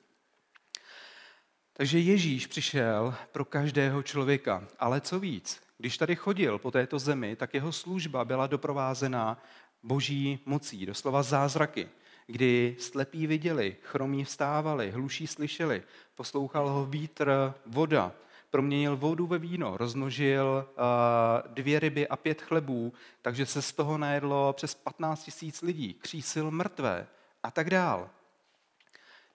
Takže 1.77 1.99
Ježíš 1.99 2.47
přišel 2.47 3.15
pro 3.31 3.45
každého 3.45 4.03
člověka. 4.03 4.67
Ale 4.79 5.01
co 5.01 5.19
víc, 5.19 5.61
když 5.77 5.97
tady 5.97 6.15
chodil 6.15 6.59
po 6.59 6.71
této 6.71 6.99
zemi, 6.99 7.35
tak 7.35 7.53
jeho 7.53 7.71
služba 7.71 8.25
byla 8.25 8.47
doprovázena 8.47 9.41
boží 9.83 10.39
mocí, 10.45 10.85
doslova 10.85 11.23
zázraky 11.23 11.89
kdy 12.27 12.75
slepí 12.79 13.27
viděli, 13.27 13.75
chromí 13.81 14.23
vstávali, 14.23 14.91
hluší 14.91 15.27
slyšeli, 15.27 15.83
poslouchal 16.15 16.69
ho 16.69 16.85
vítr, 16.85 17.53
voda, 17.65 18.11
proměnil 18.49 18.97
vodu 18.97 19.27
ve 19.27 19.37
víno, 19.37 19.77
rozmnožil 19.77 20.69
dvě 21.47 21.79
ryby 21.79 22.07
a 22.07 22.15
pět 22.15 22.41
chlebů, 22.41 22.93
takže 23.21 23.45
se 23.45 23.61
z 23.61 23.73
toho 23.73 23.97
najedlo 23.97 24.53
přes 24.53 24.75
15 24.75 25.23
tisíc 25.23 25.61
lidí, 25.61 25.93
křísil 25.93 26.51
mrtvé 26.51 27.07
a 27.43 27.51
tak 27.51 27.69
dál. 27.69 28.09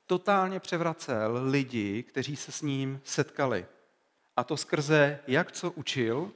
Totálně 0.06 0.60
převracel 0.60 1.40
lidi, 1.44 2.02
kteří 2.02 2.36
se 2.36 2.52
s 2.52 2.62
ním 2.62 3.00
setkali. 3.04 3.66
A 4.36 4.44
to 4.44 4.56
skrze 4.56 5.18
jak 5.26 5.52
co 5.52 5.70
učil, 5.70 6.32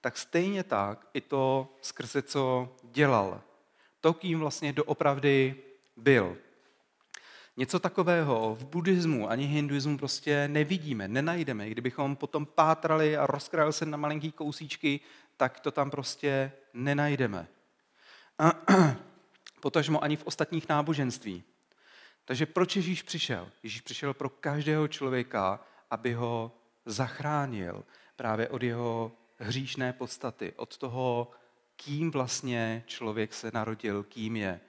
tak 0.00 0.18
stejně 0.18 0.64
tak 0.64 1.06
i 1.14 1.20
to 1.20 1.74
skrze 1.80 2.22
co 2.22 2.74
dělal. 2.82 3.42
To, 4.00 4.14
kým 4.14 4.40
vlastně 4.40 4.72
doopravdy 4.72 5.54
byl. 5.96 6.36
Něco 7.56 7.78
takového 7.78 8.56
v 8.60 8.64
buddhismu 8.64 9.30
ani 9.30 9.46
hinduismu 9.46 9.98
prostě 9.98 10.48
nevidíme, 10.48 11.08
nenajdeme. 11.08 11.70
Kdybychom 11.70 12.16
potom 12.16 12.46
pátrali 12.46 13.16
a 13.16 13.26
rozkrajali 13.26 13.72
se 13.72 13.86
na 13.86 13.96
malinký 13.96 14.32
kousíčky, 14.32 15.00
tak 15.36 15.60
to 15.60 15.70
tam 15.70 15.90
prostě 15.90 16.52
nenajdeme. 16.74 17.48
A 18.38 18.52
potažmo 19.60 20.04
ani 20.04 20.16
v 20.16 20.26
ostatních 20.26 20.68
náboženství. 20.68 21.44
Takže 22.26 22.46
proč 22.46 22.76
Ježíš 22.76 23.02
přišel? 23.02 23.50
Ježíš 23.62 23.80
přišel 23.80 24.14
pro 24.14 24.28
každého 24.28 24.88
člověka, 24.88 25.60
aby 25.90 26.12
ho 26.12 26.52
zachránil 26.84 27.84
právě 28.16 28.48
od 28.48 28.62
jeho 28.62 29.12
hříšné 29.38 29.92
podstaty, 29.92 30.52
od 30.56 30.76
toho, 30.76 31.30
kým 31.76 32.10
vlastně 32.10 32.84
člověk 32.86 33.34
se 33.34 33.50
narodil, 33.54 34.02
kým 34.02 34.36
je. 34.36 34.60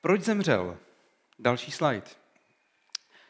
Proč 0.00 0.22
zemřel? 0.22 0.78
Další 1.38 1.70
slide. 1.70 2.06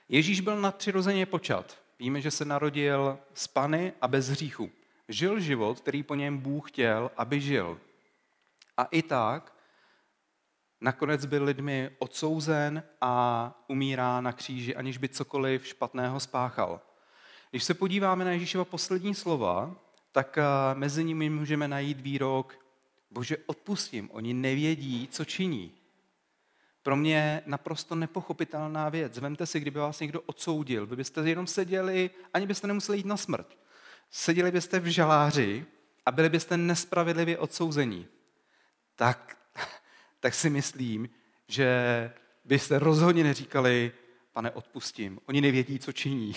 Ježíš 0.08 0.40
byl 0.40 0.60
nadpřirozeně 0.60 1.26
počat. 1.26 1.82
Víme, 1.98 2.20
že 2.20 2.30
se 2.30 2.44
narodil 2.44 3.18
z 3.34 3.48
Pany 3.48 3.92
a 4.00 4.08
bez 4.08 4.28
hříchu. 4.28 4.70
Žil 5.08 5.40
život, 5.40 5.80
který 5.80 6.02
po 6.02 6.14
něm 6.14 6.38
Bůh 6.38 6.70
chtěl, 6.70 7.10
aby 7.16 7.40
žil. 7.40 7.80
A 8.76 8.84
i 8.84 9.02
tak 9.02 9.59
nakonec 10.80 11.26
byl 11.26 11.44
lidmi 11.44 11.90
odsouzen 11.98 12.82
a 13.00 13.64
umírá 13.68 14.20
na 14.20 14.32
kříži, 14.32 14.76
aniž 14.76 14.98
by 14.98 15.08
cokoliv 15.08 15.66
špatného 15.66 16.20
spáchal. 16.20 16.80
Když 17.50 17.64
se 17.64 17.74
podíváme 17.74 18.24
na 18.24 18.30
Ježíšova 18.30 18.64
poslední 18.64 19.14
slova, 19.14 19.76
tak 20.12 20.38
eh, 20.38 20.44
mezi 20.74 21.04
nimi 21.04 21.30
můžeme 21.30 21.68
najít 21.68 22.00
výrok 22.00 22.60
Bože, 23.10 23.36
odpustím, 23.46 24.10
oni 24.12 24.34
nevědí, 24.34 25.08
co 25.10 25.24
činí. 25.24 25.72
Pro 26.82 26.96
mě 26.96 27.42
naprosto 27.46 27.94
nepochopitelná 27.94 28.88
věc. 28.88 29.18
Vemte 29.18 29.46
si, 29.46 29.60
kdyby 29.60 29.78
vás 29.78 30.00
někdo 30.00 30.20
odsoudil, 30.20 30.86
vy 30.86 30.96
byste 30.96 31.28
jenom 31.28 31.46
seděli, 31.46 32.10
ani 32.34 32.46
byste 32.46 32.66
nemuseli 32.66 32.98
jít 32.98 33.06
na 33.06 33.16
smrt. 33.16 33.58
Seděli 34.10 34.50
byste 34.50 34.80
v 34.80 34.86
žaláři 34.86 35.66
a 36.06 36.12
byli 36.12 36.28
byste 36.28 36.56
nespravedlivě 36.56 37.38
odsouzení. 37.38 38.06
Tak, 38.96 39.36
tak 40.20 40.34
si 40.34 40.50
myslím, 40.50 41.08
že 41.48 41.70
byste 42.44 42.78
rozhodně 42.78 43.24
neříkali, 43.24 43.92
pane, 44.32 44.50
odpustím. 44.50 45.18
Oni 45.26 45.40
nevědí, 45.40 45.78
co 45.78 45.92
činí. 45.92 46.34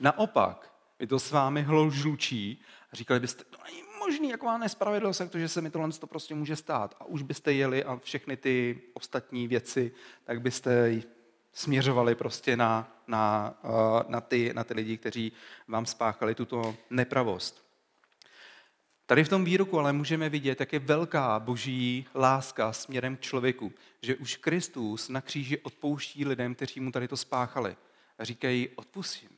Naopak, 0.00 0.72
by 0.98 1.06
to 1.06 1.18
s 1.18 1.30
vámi 1.30 1.62
hloužlučí 1.62 2.62
a 2.92 2.96
říkali 2.96 3.20
byste, 3.20 3.44
to 3.44 3.58
není 3.64 3.82
možný, 3.98 4.28
jak 4.30 4.42
má 4.42 4.58
nespravedlnost, 4.58 5.20
jak 5.20 5.30
to, 5.30 5.38
že 5.38 5.48
se 5.48 5.60
mi 5.60 5.70
tohle 5.70 5.92
to 5.92 6.06
prostě 6.06 6.34
může 6.34 6.56
stát. 6.56 6.96
A 7.00 7.04
už 7.04 7.22
byste 7.22 7.52
jeli 7.52 7.84
a 7.84 7.96
všechny 7.96 8.36
ty 8.36 8.82
ostatní 8.94 9.48
věci, 9.48 9.92
tak 10.24 10.40
byste 10.40 11.02
směřovali 11.52 12.14
prostě 12.14 12.56
na, 12.56 13.02
na, 13.06 13.54
eh, 13.64 14.04
na, 14.08 14.20
ty, 14.20 14.52
na 14.54 14.64
ty 14.64 14.74
lidi, 14.74 14.96
kteří 14.96 15.32
vám 15.68 15.86
spáchali 15.86 16.34
tuto 16.34 16.76
nepravost. 16.90 17.65
Tady 19.06 19.24
v 19.24 19.28
tom 19.28 19.44
výroku 19.44 19.78
ale 19.78 19.92
můžeme 19.92 20.28
vidět, 20.28 20.60
jak 20.60 20.72
je 20.72 20.78
velká 20.78 21.40
boží 21.40 22.06
láska 22.14 22.72
směrem 22.72 23.16
k 23.16 23.20
člověku, 23.20 23.72
že 24.02 24.16
už 24.16 24.36
Kristus 24.36 25.08
na 25.08 25.20
kříži 25.20 25.58
odpouští 25.58 26.24
lidem, 26.24 26.54
kteří 26.54 26.80
mu 26.80 26.92
tady 26.92 27.08
to 27.08 27.16
spáchali. 27.16 27.76
A 28.18 28.24
říkají, 28.24 28.68
odpustím. 28.68 29.30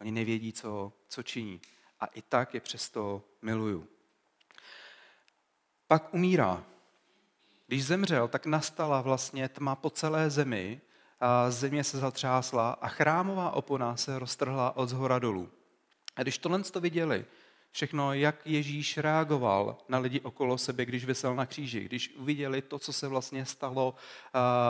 Oni 0.00 0.10
nevědí, 0.10 0.52
co, 0.52 0.92
co 1.08 1.22
činí 1.22 1.60
a 2.00 2.06
i 2.06 2.22
tak 2.22 2.54
je 2.54 2.60
přesto 2.60 3.22
miluju. 3.42 3.88
Pak 5.88 6.14
umírá. 6.14 6.64
Když 7.66 7.84
zemřel, 7.84 8.28
tak 8.28 8.46
nastala 8.46 9.00
vlastně 9.00 9.48
tma 9.48 9.74
po 9.74 9.90
celé 9.90 10.30
zemi, 10.30 10.80
a 11.20 11.50
země 11.50 11.84
se 11.84 11.98
zatřásla 11.98 12.70
a 12.70 12.88
chrámová 12.88 13.50
opona 13.50 13.96
se 13.96 14.18
roztrhla 14.18 14.76
od 14.76 14.88
zhora 14.88 15.18
dolů. 15.18 15.50
A 16.16 16.22
když 16.22 16.38
tohle 16.38 16.62
to 16.62 16.80
viděli, 16.80 17.24
všechno, 17.70 18.14
jak 18.14 18.46
Ježíš 18.46 18.98
reagoval 18.98 19.78
na 19.88 19.98
lidi 19.98 20.20
okolo 20.20 20.58
sebe, 20.58 20.84
když 20.84 21.04
vysel 21.04 21.34
na 21.34 21.46
kříži, 21.46 21.80
když 21.80 22.14
uviděli 22.16 22.62
to, 22.62 22.78
co 22.78 22.92
se 22.92 23.08
vlastně 23.08 23.44
stalo 23.44 23.94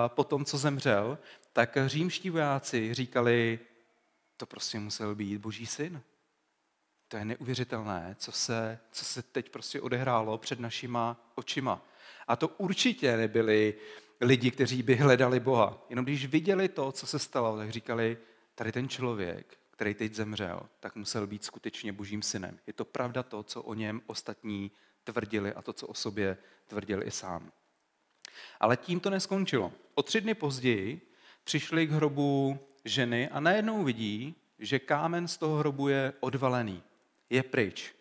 po 0.08 0.24
tom, 0.24 0.44
co 0.44 0.58
zemřel, 0.58 1.18
tak 1.52 1.78
římští 1.86 2.30
vojáci 2.30 2.94
říkali, 2.94 3.58
to 4.36 4.46
prostě 4.46 4.78
musel 4.78 5.14
být 5.14 5.38
boží 5.38 5.66
syn. 5.66 6.02
To 7.08 7.16
je 7.16 7.24
neuvěřitelné, 7.24 8.16
co 8.18 8.32
se, 8.32 8.78
co 8.92 9.04
se 9.04 9.22
teď 9.22 9.50
prostě 9.50 9.80
odehrálo 9.80 10.38
před 10.38 10.60
našima 10.60 11.30
očima. 11.34 11.82
A 12.26 12.36
to 12.36 12.48
určitě 12.48 13.16
nebyli 13.16 13.74
lidi, 14.20 14.50
kteří 14.50 14.82
by 14.82 14.96
hledali 14.96 15.40
Boha. 15.40 15.78
Jenom 15.90 16.04
když 16.04 16.26
viděli 16.26 16.68
to, 16.68 16.92
co 16.92 17.06
se 17.06 17.18
stalo, 17.18 17.56
tak 17.56 17.70
říkali, 17.70 18.18
tady 18.54 18.72
ten 18.72 18.88
člověk, 18.88 19.57
který 19.78 19.94
teď 19.94 20.14
zemřel, 20.14 20.60
tak 20.80 20.96
musel 20.96 21.26
být 21.26 21.44
skutečně 21.44 21.92
božím 21.92 22.22
synem. 22.22 22.58
Je 22.66 22.72
to 22.72 22.84
pravda 22.84 23.22
to, 23.22 23.42
co 23.42 23.62
o 23.62 23.74
něm 23.74 24.02
ostatní 24.06 24.70
tvrdili 25.04 25.52
a 25.52 25.62
to, 25.62 25.72
co 25.72 25.86
o 25.86 25.94
sobě 25.94 26.38
tvrdil 26.66 27.02
i 27.02 27.10
sám. 27.10 27.52
Ale 28.60 28.76
tím 28.76 29.00
to 29.00 29.10
neskončilo. 29.10 29.72
O 29.94 30.02
tři 30.02 30.20
dny 30.20 30.34
později 30.34 31.12
přišli 31.44 31.86
k 31.86 31.90
hrobu 31.90 32.58
ženy 32.84 33.28
a 33.28 33.40
najednou 33.40 33.84
vidí, 33.84 34.34
že 34.58 34.78
kámen 34.78 35.28
z 35.28 35.36
toho 35.36 35.56
hrobu 35.56 35.88
je 35.88 36.12
odvalený, 36.20 36.82
je 37.30 37.42
pryč. 37.42 37.94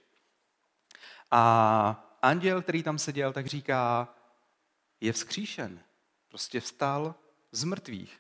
A 1.32 2.18
anděl, 2.22 2.62
který 2.62 2.84
tam 2.84 2.98
seděl, 2.98 3.34
tak 3.34 3.46
říká, 3.46 4.16
je 5.02 5.14
vzkříšen. 5.14 5.80
Prostě 6.28 6.60
vstal 6.60 7.16
z 7.52 7.64
mrtvých. 7.64 8.20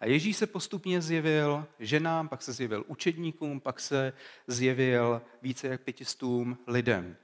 A 0.00 0.06
Ježíš 0.06 0.36
se 0.36 0.46
postupně 0.46 1.02
zjevil 1.02 1.66
ženám, 1.78 2.28
pak 2.28 2.42
se 2.42 2.52
zjevil 2.52 2.84
učedníkům, 2.86 3.60
pak 3.60 3.80
se 3.80 4.12
zjevil 4.46 5.22
více 5.42 5.68
jak 5.68 5.80
pětistům 5.80 6.58
lidem. 6.66 7.16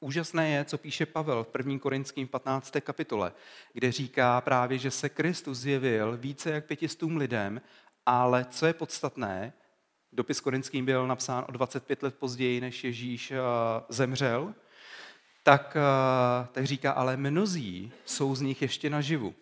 Úžasné 0.00 0.50
je, 0.50 0.64
co 0.64 0.78
píše 0.78 1.06
Pavel 1.06 1.44
v 1.44 1.50
1. 1.58 1.78
Korinským 1.78 2.28
15. 2.28 2.76
kapitole, 2.80 3.32
kde 3.72 3.92
říká 3.92 4.40
právě, 4.40 4.78
že 4.78 4.90
se 4.90 5.08
Kristus 5.08 5.58
zjevil 5.58 6.16
více 6.16 6.50
jak 6.50 6.64
pětistům 6.64 7.16
lidem, 7.16 7.60
ale 8.06 8.46
co 8.50 8.66
je 8.66 8.72
podstatné, 8.72 9.52
dopis 10.12 10.40
korinským 10.40 10.86
byl 10.86 11.06
napsán 11.06 11.44
o 11.48 11.52
25 11.52 12.02
let 12.02 12.14
později, 12.14 12.60
než 12.60 12.84
Ježíš 12.84 13.30
eh, 13.30 13.36
zemřel, 13.88 14.54
tak, 15.42 15.76
eh, 15.76 16.46
tak 16.52 16.64
říká, 16.64 16.92
ale 16.92 17.16
mnozí 17.16 17.92
jsou 18.04 18.34
z 18.34 18.40
nich 18.40 18.62
ještě 18.62 18.90
naživu. 18.90 19.34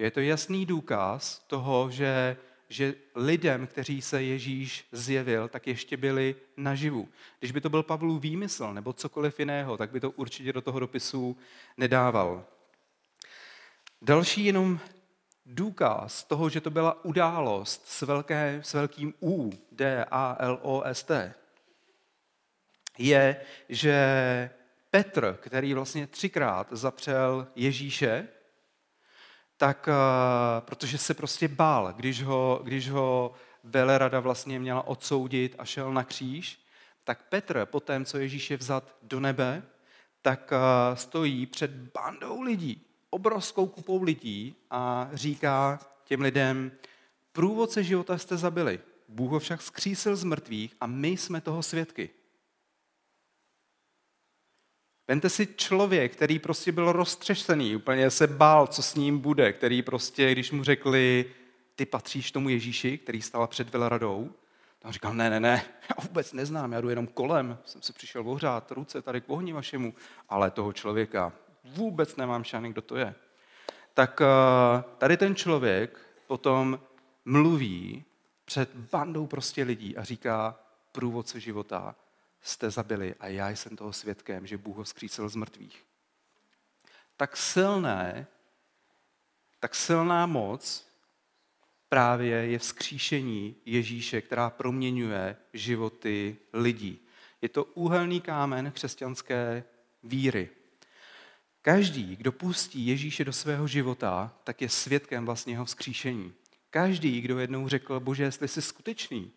Je 0.00 0.10
to 0.10 0.20
jasný 0.20 0.66
důkaz 0.66 1.44
toho, 1.46 1.90
že 1.90 2.36
že 2.70 2.94
lidem, 3.14 3.66
kteří 3.66 4.02
se 4.02 4.22
Ježíš 4.22 4.88
zjevil, 4.92 5.48
tak 5.48 5.66
ještě 5.66 5.96
byli 5.96 6.36
naživu. 6.56 7.08
Když 7.38 7.52
by 7.52 7.60
to 7.60 7.68
byl 7.68 7.82
Pavlův 7.82 8.22
výmysl 8.22 8.72
nebo 8.74 8.92
cokoliv 8.92 9.38
jiného, 9.38 9.76
tak 9.76 9.90
by 9.90 10.00
to 10.00 10.10
určitě 10.10 10.52
do 10.52 10.60
toho 10.60 10.80
dopisu 10.80 11.36
nedával. 11.76 12.44
Další 14.02 14.44
jenom 14.44 14.80
důkaz 15.46 16.24
toho, 16.24 16.48
že 16.48 16.60
to 16.60 16.70
byla 16.70 17.04
událost 17.04 17.86
s, 17.86 18.02
velké, 18.02 18.60
s 18.64 18.74
velkým 18.74 19.14
U, 19.22 19.50
D, 19.72 20.04
A, 20.10 20.36
L, 20.38 20.58
O, 20.62 20.82
S, 20.84 21.02
T, 21.02 21.34
je, 22.98 23.36
že 23.68 24.50
Petr, 24.90 25.38
který 25.40 25.74
vlastně 25.74 26.06
třikrát 26.06 26.68
zapřel 26.70 27.48
Ježíše, 27.56 28.28
tak 29.60 29.88
eh, 29.88 30.60
protože 30.60 30.98
se 30.98 31.14
prostě 31.14 31.48
bál, 31.48 31.92
když 31.96 32.22
ho, 32.22 32.60
když 32.64 32.90
ho 32.90 33.32
velerada 33.64 34.20
vlastně 34.20 34.58
měla 34.58 34.86
odsoudit 34.86 35.54
a 35.58 35.64
šel 35.64 35.92
na 35.92 36.04
kříž, 36.04 36.60
tak 37.04 37.28
Petr, 37.28 37.66
po 37.66 37.80
tém, 37.80 38.04
co 38.04 38.18
Ježíš 38.18 38.50
je 38.50 38.56
vzat 38.56 38.96
do 39.02 39.20
nebe, 39.20 39.62
tak 40.22 40.52
eh, 40.52 40.96
stojí 40.96 41.46
před 41.46 41.70
bandou 41.70 42.42
lidí, 42.42 42.86
obrovskou 43.10 43.66
kupou 43.66 44.02
lidí 44.02 44.54
a 44.70 45.10
říká 45.12 45.78
těm 46.04 46.20
lidem, 46.20 46.72
průvodce 47.32 47.82
života 47.84 48.18
jste 48.18 48.36
zabili, 48.36 48.80
Bůh 49.08 49.30
ho 49.30 49.38
však 49.38 49.62
skřísil 49.62 50.16
z 50.16 50.24
mrtvých 50.24 50.76
a 50.80 50.86
my 50.86 51.08
jsme 51.08 51.40
toho 51.40 51.62
svědky. 51.62 52.10
Vente 55.10 55.30
si 55.30 55.46
člověk, 55.56 56.12
který 56.12 56.38
prostě 56.38 56.72
byl 56.72 56.92
roztřešený, 56.92 57.76
úplně 57.76 58.10
se 58.10 58.26
bál, 58.26 58.66
co 58.66 58.82
s 58.82 58.94
ním 58.94 59.18
bude, 59.18 59.52
který 59.52 59.82
prostě, 59.82 60.32
když 60.32 60.50
mu 60.50 60.64
řekli, 60.64 61.24
ty 61.76 61.86
patříš 61.86 62.32
tomu 62.32 62.48
Ježíši, 62.48 62.98
který 62.98 63.22
stál 63.22 63.46
před 63.46 63.70
Veleradou, 63.70 64.30
on 64.84 64.92
říkal, 64.92 65.14
ne, 65.14 65.30
ne, 65.30 65.40
ne, 65.40 65.64
já 65.82 66.04
vůbec 66.06 66.32
neznám, 66.32 66.72
já 66.72 66.80
jdu 66.80 66.88
jenom 66.88 67.06
kolem, 67.06 67.58
jsem 67.64 67.82
se 67.82 67.92
přišel 67.92 68.30
ohřát 68.30 68.70
ruce 68.70 69.02
tady 69.02 69.20
k 69.20 69.30
ohni 69.30 69.52
vašemu, 69.52 69.94
ale 70.28 70.50
toho 70.50 70.72
člověka 70.72 71.32
vůbec 71.64 72.16
nemám 72.16 72.44
šany, 72.44 72.70
kdo 72.70 72.82
to 72.82 72.96
je. 72.96 73.14
Tak 73.94 74.20
eh, 74.20 74.84
tady 74.98 75.16
ten 75.16 75.34
člověk 75.34 75.98
potom 76.26 76.80
mluví 77.24 78.04
před 78.44 78.70
bandou 78.74 79.26
prostě 79.26 79.62
lidí 79.62 79.96
a 79.96 80.04
říká 80.04 80.58
průvodce 80.92 81.40
života, 81.40 81.94
jste 82.42 82.70
zabili 82.70 83.14
a 83.20 83.26
já 83.28 83.50
jsem 83.50 83.76
toho 83.76 83.92
svědkem, 83.92 84.46
že 84.46 84.58
Bůh 84.58 84.76
ho 84.76 84.84
vzkřísil 84.84 85.28
z 85.28 85.36
mrtvých. 85.36 85.84
Tak 87.16 87.36
silné, 87.36 88.26
tak 89.60 89.74
silná 89.74 90.26
moc 90.26 90.90
právě 91.88 92.36
je 92.36 92.58
vzkříšení 92.58 93.56
Ježíše, 93.64 94.20
která 94.20 94.50
proměňuje 94.50 95.36
životy 95.52 96.36
lidí. 96.52 96.98
Je 97.42 97.48
to 97.48 97.64
úhelný 97.64 98.20
kámen 98.20 98.72
křesťanské 98.72 99.64
víry. 100.02 100.48
Každý, 101.62 102.16
kdo 102.16 102.32
pustí 102.32 102.86
Ježíše 102.86 103.24
do 103.24 103.32
svého 103.32 103.66
života, 103.66 104.34
tak 104.44 104.62
je 104.62 104.68
svědkem 104.68 105.26
vlastního 105.26 105.64
vzkříšení. 105.64 106.32
Každý, 106.70 107.20
kdo 107.20 107.38
jednou 107.38 107.68
řekl, 107.68 108.00
bože, 108.00 108.22
jestli 108.22 108.48
jsi 108.48 108.62
skutečný, 108.62 109.32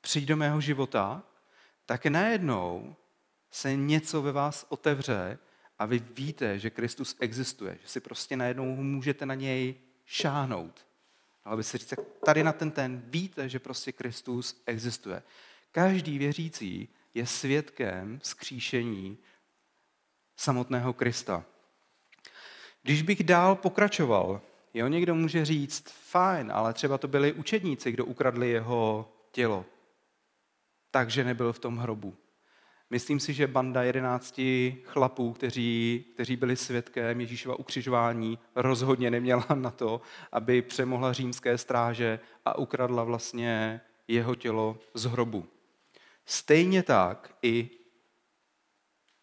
přijď 0.00 0.24
do 0.24 0.36
mého 0.36 0.60
života, 0.60 1.22
tak 1.88 2.06
najednou 2.06 2.96
se 3.50 3.76
něco 3.76 4.22
ve 4.22 4.32
vás 4.32 4.66
otevře 4.68 5.38
a 5.78 5.86
vy 5.86 5.98
víte, 5.98 6.58
že 6.58 6.70
Kristus 6.70 7.16
existuje, 7.20 7.78
že 7.82 7.88
si 7.88 8.00
prostě 8.00 8.36
najednou 8.36 8.64
můžete 8.76 9.26
na 9.26 9.34
něj 9.34 9.74
šáhnout. 10.04 10.86
Ale 11.44 11.56
by 11.56 11.64
si 11.64 11.78
říct, 11.78 11.94
tady 12.24 12.44
na 12.44 12.52
ten 12.52 12.70
ten 12.70 13.02
víte, 13.06 13.48
že 13.48 13.58
prostě 13.58 13.92
Kristus 13.92 14.62
existuje. 14.66 15.22
Každý 15.72 16.18
věřící 16.18 16.88
je 17.14 17.26
svědkem 17.26 18.20
skříšení 18.22 19.18
samotného 20.36 20.92
Krista. 20.92 21.44
Když 22.82 23.02
bych 23.02 23.24
dál 23.24 23.56
pokračoval, 23.56 24.40
jo, 24.74 24.88
někdo 24.88 25.14
může 25.14 25.44
říct, 25.44 25.88
fajn, 25.90 26.52
ale 26.52 26.74
třeba 26.74 26.98
to 26.98 27.08
byli 27.08 27.32
učedníci, 27.32 27.92
kdo 27.92 28.04
ukradli 28.04 28.50
jeho 28.50 29.12
tělo 29.32 29.64
takže 30.98 31.24
nebyl 31.24 31.52
v 31.52 31.58
tom 31.58 31.76
hrobu. 31.76 32.16
Myslím 32.90 33.20
si, 33.20 33.34
že 33.34 33.46
banda 33.46 33.82
jedenácti 33.82 34.82
chlapů, 34.84 35.32
kteří, 35.32 36.04
kteří 36.14 36.36
byli 36.36 36.56
svědkem 36.56 37.20
Ježíšova 37.20 37.58
ukřižování, 37.58 38.38
rozhodně 38.54 39.10
neměla 39.10 39.46
na 39.54 39.70
to, 39.70 40.00
aby 40.32 40.62
přemohla 40.62 41.12
římské 41.12 41.58
stráže 41.58 42.20
a 42.44 42.58
ukradla 42.58 43.04
vlastně 43.04 43.80
jeho 44.08 44.34
tělo 44.34 44.78
z 44.94 45.04
hrobu. 45.04 45.46
Stejně 46.24 46.82
tak 46.82 47.34
i 47.42 47.70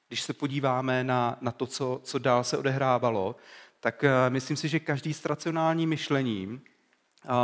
když 0.08 0.22
se 0.22 0.34
podíváme 0.34 1.04
na, 1.04 1.38
na 1.42 1.52
to, 1.52 1.68
co, 1.68 2.02
co 2.04 2.20
dál 2.20 2.44
se 2.44 2.58
odehrávalo, 2.58 3.36
tak 3.80 4.04
uh, 4.04 4.10
myslím 4.30 4.58
si, 4.58 4.68
že 4.68 4.80
každý 4.80 5.14
s 5.14 5.26
racionálním 5.26 5.90
myšlením 5.90 6.62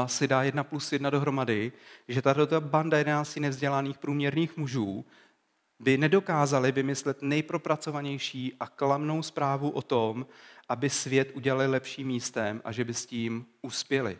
si 0.06 0.28
dá 0.28 0.44
jedna 0.44 0.63
plus 0.63 0.91
jedna 0.91 1.10
dohromady, 1.10 1.72
že 2.08 2.22
tato 2.22 2.62
banda 2.62 2.98
11 2.98 3.36
nevzdělaných 3.36 3.98
průměrných 3.98 4.58
mužů 4.58 5.06
by 5.80 5.98
nedokázali 5.98 6.72
vymyslet 6.72 7.22
nejpropracovanější 7.22 8.54
a 8.60 8.67
klamnou 8.67 9.24
zprávu 9.24 9.70
o 9.70 9.82
tom, 9.82 10.28
aby 10.70 10.89
svět 10.89 11.32
udělali 11.34 11.67
lepším 11.67 12.08
místem 12.08 12.62
a 12.63 12.72
že 12.72 12.84
by 12.84 12.94
s 12.94 13.06
tím 13.06 13.46
uspěli. 13.62 14.17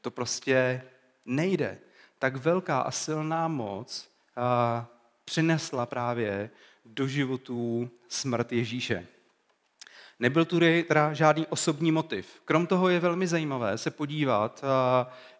To 0.00 0.10
prostě 0.10 0.82
nejde. 1.26 1.78
Tak 2.18 2.36
velká 2.36 2.80
a 2.80 2.90
silná 2.90 3.48
moc 3.48 4.10
přinesla 5.24 5.86
právě 5.86 6.50
do 6.84 7.08
životů 7.08 7.90
smrt 8.08 8.52
Ježíše. 8.52 9.06
Nebyl 10.18 10.44
tu 10.44 10.60
teda 10.88 11.12
žádný 11.12 11.46
osobní 11.46 11.92
motiv. 11.92 12.40
Krom 12.44 12.66
toho 12.66 12.88
je 12.88 13.00
velmi 13.00 13.26
zajímavé 13.26 13.78
se 13.78 13.90
podívat, 13.90 14.64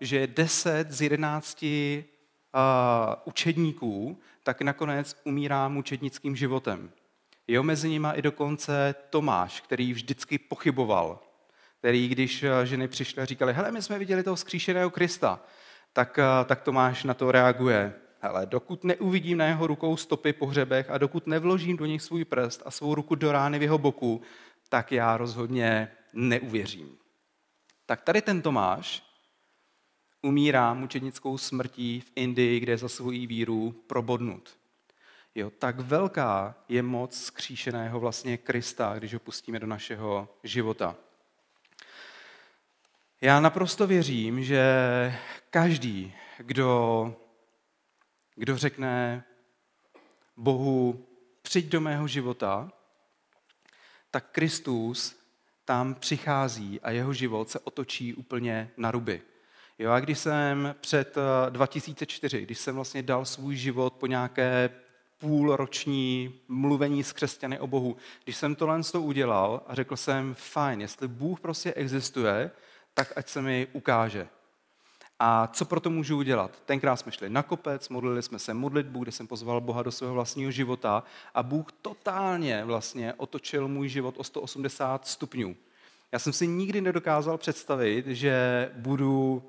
že 0.00 0.26
10 0.26 0.90
z 0.90 1.00
11 1.00 1.64
učedníků 3.24 4.20
tak 4.42 4.62
nakonec 4.62 5.16
umírá 5.24 5.68
mučednickým 5.68 6.36
životem. 6.36 6.90
Jo, 7.48 7.62
mezi 7.62 7.88
nimi 7.88 8.08
i 8.14 8.22
dokonce 8.22 8.94
Tomáš, 9.10 9.60
který 9.60 9.92
vždycky 9.92 10.38
pochyboval, 10.38 11.18
který, 11.78 12.09
když 12.09 12.44
ženy 12.64 12.88
přišly 12.88 13.22
a 13.22 13.24
říkali, 13.24 13.53
hele, 13.53 13.72
my 13.72 13.82
jsme 13.82 13.98
viděli 13.98 14.22
toho 14.22 14.36
skříšeného 14.36 14.90
Krista, 14.90 15.40
tak, 15.92 16.18
tak 16.44 16.62
Tomáš 16.62 17.05
na 17.05 17.14
to 17.14 17.32
reaguje. 17.32 17.94
Hele, 18.20 18.46
dokud 18.46 18.84
neuvidím 18.84 19.38
na 19.38 19.46
jeho 19.46 19.66
rukou 19.66 19.96
stopy 19.96 20.32
po 20.32 20.46
hřebech 20.46 20.90
a 20.90 20.98
dokud 20.98 21.26
nevložím 21.26 21.76
do 21.76 21.86
nich 21.86 22.03
svůj 22.03 22.24
prst 22.24 22.62
a 22.64 22.70
svou 22.70 22.94
ruku 22.94 23.14
do 23.14 23.32
rány 23.32 23.59
v 23.59 23.62
jeho 23.62 23.78
boku, 23.78 24.22
tak 24.68 24.92
já 24.92 25.16
rozhodně 25.16 25.88
neuvěřím. 26.12 26.98
Tak 27.86 28.02
tady 28.02 28.22
ten 28.22 28.42
Tomáš 28.42 29.02
umírá 30.22 30.74
mučednickou 30.74 31.38
smrtí 31.38 32.00
v 32.00 32.12
Indii, 32.14 32.60
kde 32.60 32.72
je 32.72 32.78
za 32.78 32.88
svoji 32.88 33.26
víru 33.26 33.72
probodnut. 33.86 34.58
Jo, 35.34 35.50
tak 35.50 35.80
velká 35.80 36.54
je 36.68 36.82
moc 36.82 37.24
skříšeného 37.24 38.00
vlastně 38.00 38.36
Krista, 38.36 38.94
když 38.98 39.14
ho 39.14 39.20
pustíme 39.20 39.58
do 39.58 39.66
našeho 39.66 40.28
života. 40.42 40.96
Já 43.20 43.40
naprosto 43.40 43.86
věřím, 43.86 44.44
že 44.44 44.62
každý, 45.50 46.14
kdo 46.38 47.16
kdo 48.36 48.56
řekne 48.56 49.24
Bohu, 50.36 51.06
přijď 51.42 51.66
do 51.66 51.80
mého 51.80 52.08
života, 52.08 52.72
tak 54.16 54.26
Kristus 54.32 55.16
tam 55.64 55.94
přichází 55.94 56.80
a 56.80 56.90
jeho 56.90 57.12
život 57.12 57.50
se 57.50 57.58
otočí 57.58 58.14
úplně 58.14 58.70
na 58.76 58.90
ruby. 58.90 59.22
Jo, 59.78 59.90
a 59.90 60.00
když 60.00 60.18
jsem 60.18 60.74
před 60.80 61.16
2004, 61.50 62.38
eh, 62.38 62.40
když 62.40 62.58
jsem 62.58 62.74
vlastně 62.74 63.02
dal 63.02 63.24
svůj 63.24 63.56
život 63.56 63.92
po 63.92 64.06
nějaké 64.06 64.70
půlroční 65.18 66.34
mluvení 66.48 67.04
s 67.04 67.12
křesťany 67.12 67.58
o 67.60 67.66
Bohu, 67.66 67.96
když 68.24 68.36
jsem 68.36 68.54
tohle 68.54 68.82
to 68.82 69.02
udělal 69.02 69.62
a 69.66 69.74
řekl 69.74 69.96
jsem, 69.96 70.34
fajn, 70.34 70.80
jestli 70.80 71.08
Bůh 71.08 71.40
prostě 71.40 71.74
existuje, 71.74 72.50
tak 72.94 73.12
ať 73.16 73.28
se 73.28 73.42
mi 73.42 73.66
ukáže. 73.72 74.28
A 75.18 75.46
co 75.46 75.64
pro 75.64 75.80
to 75.80 75.90
můžu 75.90 76.16
udělat? 76.18 76.62
Tenkrát 76.66 76.96
jsme 76.96 77.12
šli 77.12 77.30
na 77.30 77.42
kopec, 77.42 77.88
modlili 77.88 78.22
jsme 78.22 78.38
se 78.38 78.54
modlitbu, 78.54 79.02
kde 79.02 79.12
jsem 79.12 79.26
pozval 79.26 79.60
Boha 79.60 79.82
do 79.82 79.92
svého 79.92 80.14
vlastního 80.14 80.50
života 80.50 81.02
a 81.34 81.42
Bůh 81.42 81.72
totálně 81.82 82.64
vlastně 82.64 83.14
otočil 83.16 83.68
můj 83.68 83.88
život 83.88 84.14
o 84.18 84.24
180 84.24 85.06
stupňů. 85.06 85.56
Já 86.12 86.18
jsem 86.18 86.32
si 86.32 86.46
nikdy 86.46 86.80
nedokázal 86.80 87.38
představit, 87.38 88.06
že 88.06 88.70
budu, 88.74 89.42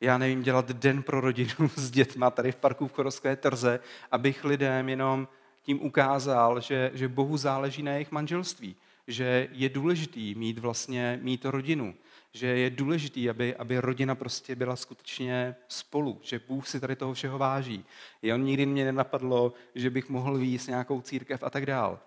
já 0.00 0.18
nevím, 0.18 0.42
dělat 0.42 0.70
den 0.70 1.02
pro 1.02 1.20
rodinu 1.20 1.54
s 1.76 1.90
dětma 1.90 2.30
tady 2.30 2.52
v 2.52 2.56
parku 2.56 2.88
v 2.88 2.92
Chorovské 2.92 3.36
Trze, 3.36 3.80
abych 4.10 4.44
lidem 4.44 4.88
jenom 4.88 5.28
tím 5.62 5.82
ukázal, 5.82 6.60
že, 6.60 6.90
že 6.94 7.08
Bohu 7.08 7.36
záleží 7.36 7.82
na 7.82 7.92
jejich 7.92 8.12
manželství, 8.12 8.76
že 9.06 9.48
je 9.52 9.68
důležitý 9.68 10.34
mít 10.34 10.58
vlastně 10.58 11.18
mít 11.22 11.44
rodinu, 11.44 11.94
že 12.32 12.46
je 12.46 12.70
důležitý, 12.70 13.30
aby, 13.30 13.56
aby 13.56 13.78
rodina 13.78 14.14
prostě 14.14 14.56
byla 14.56 14.76
skutečně 14.76 15.56
spolu, 15.68 16.20
že 16.22 16.40
Bůh 16.48 16.68
si 16.68 16.80
tady 16.80 16.96
toho 16.96 17.14
všeho 17.14 17.38
váží. 17.38 17.84
Je 18.22 18.34
on 18.34 18.44
nikdy 18.44 18.66
mě 18.66 18.84
nenapadlo, 18.84 19.52
že 19.74 19.90
bych 19.90 20.08
mohl 20.08 20.38
výjist 20.38 20.66
nějakou 20.66 21.00
církev 21.00 21.42
a 21.42 21.50
tak 21.50 21.66
dál. 21.66 22.00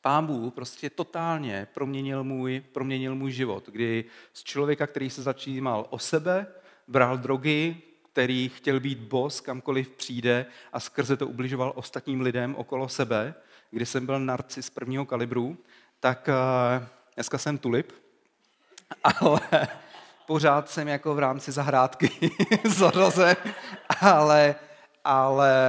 Pán 0.00 0.26
Bůh 0.26 0.54
prostě 0.54 0.90
totálně 0.90 1.66
proměnil 1.74 2.24
můj, 2.24 2.62
proměnil 2.72 3.14
můj 3.14 3.30
život, 3.30 3.68
kdy 3.68 4.04
z 4.32 4.44
člověka, 4.44 4.86
který 4.86 5.10
se 5.10 5.22
začínal 5.22 5.86
o 5.90 5.98
sebe, 5.98 6.46
bral 6.88 7.18
drogy, 7.18 7.76
který 8.12 8.48
chtěl 8.48 8.80
být 8.80 8.98
boss, 8.98 9.40
kamkoliv 9.40 9.88
přijde 9.88 10.46
a 10.72 10.80
skrze 10.80 11.16
to 11.16 11.26
ubližoval 11.26 11.72
ostatním 11.76 12.20
lidem 12.20 12.54
okolo 12.54 12.88
sebe, 12.88 13.34
kdy 13.70 13.86
jsem 13.86 14.06
byl 14.06 14.20
narcis 14.20 14.70
prvního 14.70 15.06
kalibru, 15.06 15.58
tak 16.00 16.28
uh, 16.28 16.86
dneska 17.14 17.38
jsem 17.38 17.58
tulip, 17.58 17.92
ale 19.20 19.40
pořád 20.26 20.70
jsem 20.70 20.88
jako 20.88 21.14
v 21.14 21.18
rámci 21.18 21.52
zahrádky 21.52 22.10
zařazen, 22.64 23.36
ale, 24.00 24.54
ale 25.04 25.60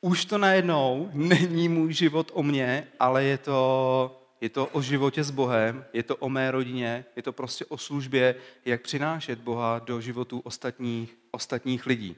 už 0.00 0.24
to 0.24 0.38
najednou 0.38 1.10
není 1.12 1.68
můj 1.68 1.92
život 1.92 2.30
o 2.34 2.42
mně, 2.42 2.86
ale 3.00 3.24
je 3.24 3.38
to, 3.38 4.22
je 4.40 4.48
to 4.48 4.66
o 4.66 4.82
životě 4.82 5.24
s 5.24 5.30
Bohem, 5.30 5.84
je 5.92 6.02
to 6.02 6.16
o 6.16 6.28
mé 6.28 6.50
rodině, 6.50 7.04
je 7.16 7.22
to 7.22 7.32
prostě 7.32 7.64
o 7.64 7.78
službě, 7.78 8.34
jak 8.64 8.82
přinášet 8.82 9.38
Boha 9.38 9.78
do 9.78 10.00
životů 10.00 10.40
ostatních, 10.40 11.18
ostatních 11.30 11.86
lidí. 11.86 12.16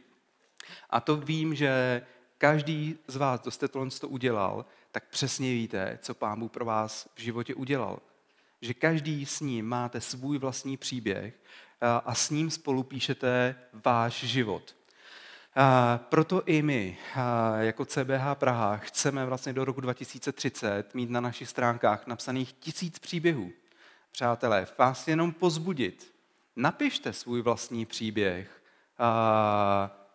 A 0.91 1.01
to 1.01 1.16
vím, 1.16 1.55
že 1.55 2.03
každý 2.39 2.99
z 3.07 3.16
vás, 3.16 3.41
kdo 3.41 3.51
jste 3.51 3.68
tohle 3.68 3.89
udělal, 4.07 4.64
tak 4.93 5.05
přesně 5.09 5.53
víte, 5.53 5.99
co 6.03 6.14
Pán 6.14 6.41
Bůh 6.41 6.51
pro 6.51 6.64
vás 6.64 7.09
v 7.14 7.20
životě 7.20 7.55
udělal 7.55 7.99
že 8.65 8.75
každý 8.75 9.27
s 9.27 9.41
ním 9.41 9.69
máte 9.69 10.01
svůj 10.01 10.39
vlastní 10.39 10.77
příběh 10.77 11.35
a 12.05 12.15
s 12.15 12.31
ním 12.31 12.51
spolu 12.51 12.83
píšete 12.83 13.57
váš 13.85 14.25
život. 14.25 14.77
A 15.57 15.99
proto 16.09 16.43
i 16.47 16.62
my, 16.62 16.99
jako 17.59 17.85
CBH 17.85 18.35
Praha, 18.35 18.77
chceme 18.77 19.27
vlastně 19.27 19.53
do 19.53 19.65
roku 19.65 19.81
2030 19.81 20.95
mít 20.95 21.11
na 21.11 21.21
našich 21.21 21.49
stránkách 21.49 22.07
napsaných 22.07 22.53
tisíc 22.53 22.99
příběhů. 22.99 23.53
Přátelé, 24.12 24.67
vás 24.79 25.09
jenom 25.09 25.33
pozbudit. 25.33 26.15
Napište 26.57 27.12
svůj 27.12 27.43
vlastní 27.43 27.87
příběh, 27.87 28.62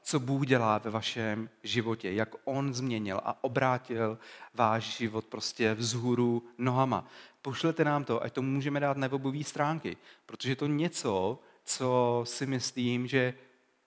co 0.02 0.20
Bůh 0.20 0.46
dělá 0.46 0.78
ve 0.78 0.90
vašem 0.90 1.50
životě, 1.64 2.12
jak 2.12 2.30
On 2.44 2.74
změnil 2.74 3.22
a 3.24 3.44
obrátil 3.44 4.20
váš 4.54 4.98
život 4.98 5.26
prostě 5.26 5.74
vzhůru 5.74 6.44
nohama 6.58 7.08
pošlete 7.42 7.84
nám 7.84 8.04
to, 8.04 8.24
ať 8.24 8.34
to 8.34 8.42
můžeme 8.42 8.80
dát 8.80 8.98
na 8.98 9.08
webové 9.08 9.44
stránky, 9.44 9.98
protože 10.26 10.56
to 10.56 10.68
něco, 10.68 11.40
co 11.64 12.22
si 12.26 12.46
myslím, 12.46 13.08
že 13.08 13.34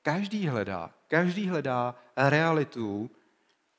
každý 0.03 0.47
hledá. 0.47 0.91
Každý 1.09 1.49
hledá 1.49 1.95
realitu, 2.17 3.11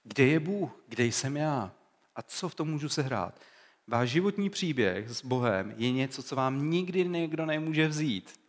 kde 0.03 0.25
je 0.25 0.39
Bůh, 0.39 0.71
kde 0.87 1.05
jsem 1.05 1.37
já 1.37 1.71
a 2.15 2.21
co 2.21 2.49
v 2.49 2.55
tom 2.55 2.69
můžu 2.69 2.89
sehrát. 2.89 3.39
Váš 3.87 4.09
životní 4.09 4.49
příběh 4.49 5.09
s 5.09 5.25
Bohem 5.25 5.73
je 5.77 5.91
něco, 5.91 6.23
co 6.23 6.35
vám 6.35 6.69
nikdy 6.69 7.05
někdo 7.07 7.45
nemůže 7.45 7.87
vzít. 7.87 8.39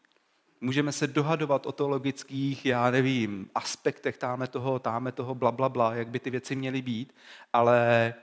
Můžeme 0.61 0.93
se 0.93 1.07
dohadovat 1.07 1.67
o 1.67 1.73
teologických, 1.73 2.67
já 2.67 2.91
nevím, 2.91 3.51
aspektech 3.55 4.19
táme 4.19 4.47
toho, 4.47 4.79
táme 4.79 5.13
toho, 5.13 5.35
bla, 5.35 5.53
bla, 5.53 5.69
bla, 5.69 5.95
jak 5.95 6.09
by 6.09 6.19
ty 6.19 6.31
věci 6.31 6.57
měly 6.57 6.83
být, 6.83 7.15
ale 7.53 8.15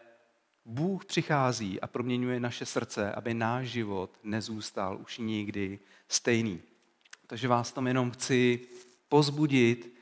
Bůh 0.71 1.05
přichází 1.05 1.81
a 1.81 1.87
proměňuje 1.87 2.39
naše 2.39 2.65
srdce, 2.65 3.11
aby 3.11 3.33
náš 3.33 3.67
život 3.67 4.19
nezůstal 4.23 4.97
už 5.01 5.17
nikdy 5.17 5.79
stejný. 6.07 6.61
Takže 7.27 7.47
vás 7.47 7.71
tam 7.71 7.87
jenom 7.87 8.11
chci 8.11 8.59
pozbudit, 9.09 9.93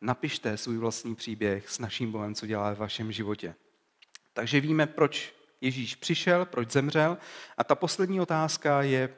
napište 0.00 0.56
svůj 0.56 0.78
vlastní 0.78 1.14
příběh 1.14 1.68
s 1.68 1.78
naším 1.78 2.12
Bohem, 2.12 2.34
co 2.34 2.46
dělá 2.46 2.74
v 2.74 2.78
vašem 2.78 3.12
životě. 3.12 3.54
Takže 4.32 4.60
víme, 4.60 4.86
proč 4.86 5.34
Ježíš 5.60 5.94
přišel, 5.94 6.44
proč 6.44 6.70
zemřel. 6.70 7.18
A 7.56 7.64
ta 7.64 7.74
poslední 7.74 8.20
otázka 8.20 8.82
je, 8.82 9.14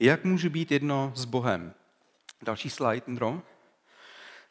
jak 0.00 0.24
můžu 0.24 0.50
být 0.50 0.72
jedno 0.72 1.12
s 1.16 1.24
Bohem? 1.24 1.74
Další 2.42 2.70
slide, 2.70 3.02
Ndro. 3.06 3.42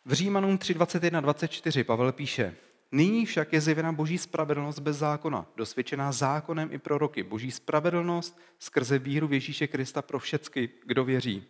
V 0.05 0.13
Římanům 0.13 0.57
3.21.24 0.57 1.83
Pavel 1.83 2.11
píše, 2.11 2.55
Nyní 2.91 3.25
však 3.25 3.53
je 3.53 3.61
zjevena 3.61 3.91
boží 3.91 4.17
spravedlnost 4.17 4.79
bez 4.79 4.97
zákona, 4.97 5.45
dosvědčená 5.55 6.11
zákonem 6.11 6.69
i 6.71 6.77
proroky. 6.77 7.23
Boží 7.23 7.51
spravedlnost 7.51 8.39
skrze 8.59 8.99
víru 8.99 9.27
v 9.27 9.33
Ježíše 9.33 9.67
Krista 9.67 10.01
pro 10.01 10.19
všecky, 10.19 10.69
kdo 10.85 11.05
věří. 11.05 11.47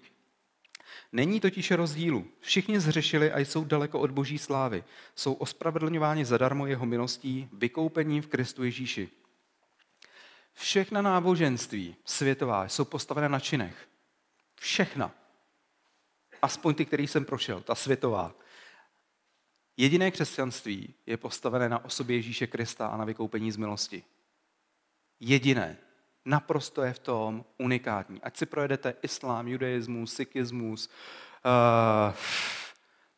Není 1.11 1.39
totiž 1.39 1.71
rozdílu. 1.71 2.27
Všichni 2.39 2.79
zřešili 2.79 3.31
a 3.31 3.39
jsou 3.39 3.63
daleko 3.63 3.99
od 3.99 4.11
boží 4.11 4.37
slávy. 4.37 4.83
Jsou 5.15 5.33
ospravedlňováni 5.33 6.25
zadarmo 6.25 6.67
jeho 6.67 6.85
milostí, 6.85 7.49
vykoupením 7.53 8.21
v 8.21 8.27
Kristu 8.27 8.63
Ježíši. 8.63 9.09
Všechna 10.53 11.01
náboženství 11.01 11.95
světová 12.05 12.67
jsou 12.67 12.85
postavená 12.85 13.27
na 13.27 13.39
činech. 13.39 13.87
Všechna. 14.55 15.11
Aspoň 16.41 16.75
ty, 16.75 16.85
který 16.85 17.07
jsem 17.07 17.25
prošel, 17.25 17.61
ta 17.61 17.75
světová. 17.75 18.35
Jediné 19.79 20.11
křesťanství 20.11 20.93
je 21.05 21.17
postavené 21.17 21.69
na 21.69 21.85
osobě 21.85 22.15
Ježíše 22.15 22.47
Krista 22.47 22.87
a 22.87 22.97
na 22.97 23.05
vykoupení 23.05 23.51
z 23.51 23.57
milosti. 23.57 24.03
Jediné. 25.19 25.77
Naprosto 26.25 26.81
je 26.81 26.93
v 26.93 26.99
tom 26.99 27.45
unikátní. 27.57 28.21
Ať 28.21 28.37
si 28.37 28.45
projedete 28.45 28.93
islám, 29.01 29.47
judaismus, 29.47 30.13
sikismus, 30.13 30.89
uh, 31.45 32.15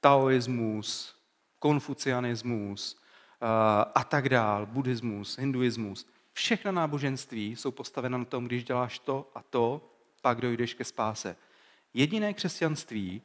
taoismus, 0.01 1.15
konfucianismus 1.59 2.93
uh, 2.93 3.47
a 3.95 4.03
tak 4.03 4.29
dál, 4.29 4.65
buddhismus, 4.65 5.37
hinduismus. 5.37 6.07
Všechna 6.33 6.71
náboženství 6.71 7.55
jsou 7.55 7.71
postavena 7.71 8.17
na 8.17 8.25
tom, 8.25 8.45
když 8.45 8.63
děláš 8.63 8.99
to 8.99 9.31
a 9.35 9.41
to, 9.43 9.91
pak 10.21 10.41
dojdeš 10.41 10.73
ke 10.73 10.83
spáse. 10.83 11.35
Jediné 11.93 12.33
křesťanství 12.33 13.21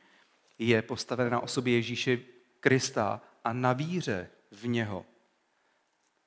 je 0.59 0.82
postavené 0.82 1.30
na 1.30 1.41
osobě 1.41 1.74
Ježíše 1.74 2.36
Krista 2.67 3.21
a 3.45 3.53
na 3.53 3.73
víře 3.73 4.31
v 4.51 4.67
něho. 4.67 5.07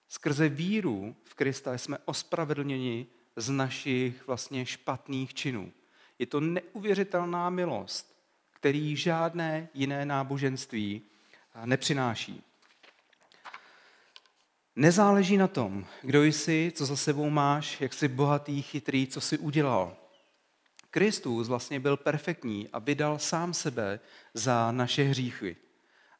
Skrze 0.07 0.49
víru 0.49 1.15
v 1.23 1.33
Krista 1.33 1.77
jsme 1.77 1.97
ospravedlněni 2.05 3.07
z 3.35 3.49
našich 3.49 4.27
vlastně 4.27 4.65
špatných 4.65 5.33
činů. 5.33 5.71
Je 6.19 6.25
to 6.25 6.39
neuvěřitelná 6.39 7.49
milost, 7.49 8.15
který 8.51 8.95
žádné 8.95 9.69
jiné 9.73 10.05
náboženství 10.05 11.01
nepřináší. 11.65 12.43
Nezáleží 14.75 15.37
na 15.37 15.47
tom, 15.47 15.85
kdo 16.01 16.23
jsi, 16.23 16.71
co 16.75 16.85
za 16.85 16.95
sebou 16.95 17.29
máš, 17.29 17.81
jak 17.81 17.93
jsi 17.93 18.07
bohatý, 18.07 18.61
chytrý, 18.61 19.07
co 19.07 19.21
jsi 19.21 19.37
udělal. 19.37 19.97
Kristus 20.91 21.47
vlastně 21.47 21.79
byl 21.79 21.97
perfektní 21.97 22.69
a 22.69 22.79
vydal 22.79 23.19
sám 23.19 23.53
sebe 23.53 23.99
za 24.33 24.71
naše 24.71 25.03
hříchy. 25.03 25.57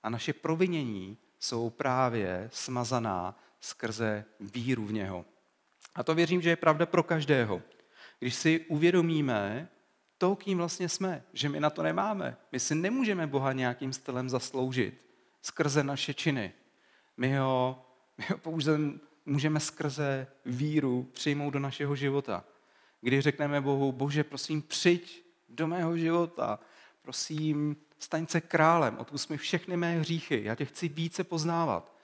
A 0.03 0.09
naše 0.09 0.33
provinění 0.33 1.17
jsou 1.39 1.69
právě 1.69 2.49
smazaná 2.53 3.39
skrze 3.59 4.25
víru 4.39 4.85
v 4.85 4.93
něho. 4.93 5.25
A 5.95 6.03
to 6.03 6.15
věřím, 6.15 6.41
že 6.41 6.49
je 6.49 6.55
pravda 6.55 6.85
pro 6.85 7.03
každého. 7.03 7.61
Když 8.19 8.35
si 8.35 8.65
uvědomíme 8.67 9.69
to, 10.17 10.35
kým 10.35 10.57
vlastně 10.57 10.89
jsme, 10.89 11.23
že 11.33 11.49
my 11.49 11.59
na 11.59 11.69
to 11.69 11.83
nemáme. 11.83 12.37
My 12.51 12.59
si 12.59 12.75
nemůžeme 12.75 13.27
Boha 13.27 13.53
nějakým 13.53 13.93
stylem 13.93 14.29
zasloužit. 14.29 15.01
skrze 15.41 15.83
naše 15.83 16.13
činy. 16.13 16.53
My 17.17 17.37
ho, 17.37 17.85
my 18.17 18.25
ho 18.29 18.37
pouze 18.37 18.79
můžeme 19.25 19.59
skrze 19.59 20.27
víru 20.45 21.03
přijmout 21.13 21.51
do 21.51 21.59
našeho 21.59 21.95
života. 21.95 22.45
Kdy 23.01 23.21
řekneme 23.21 23.61
Bohu, 23.61 23.91
bože, 23.91 24.23
prosím, 24.23 24.61
přijď 24.61 25.23
do 25.49 25.67
mého 25.67 25.97
života. 25.97 26.59
Prosím, 27.01 27.75
staň 27.99 28.27
se 28.27 28.41
králem, 28.41 28.97
odpust 28.97 29.29
mi 29.29 29.37
všechny 29.37 29.77
mé 29.77 29.99
hříchy, 29.99 30.41
já 30.43 30.55
tě 30.55 30.65
chci 30.65 30.87
více 30.87 31.23
poznávat. 31.23 31.95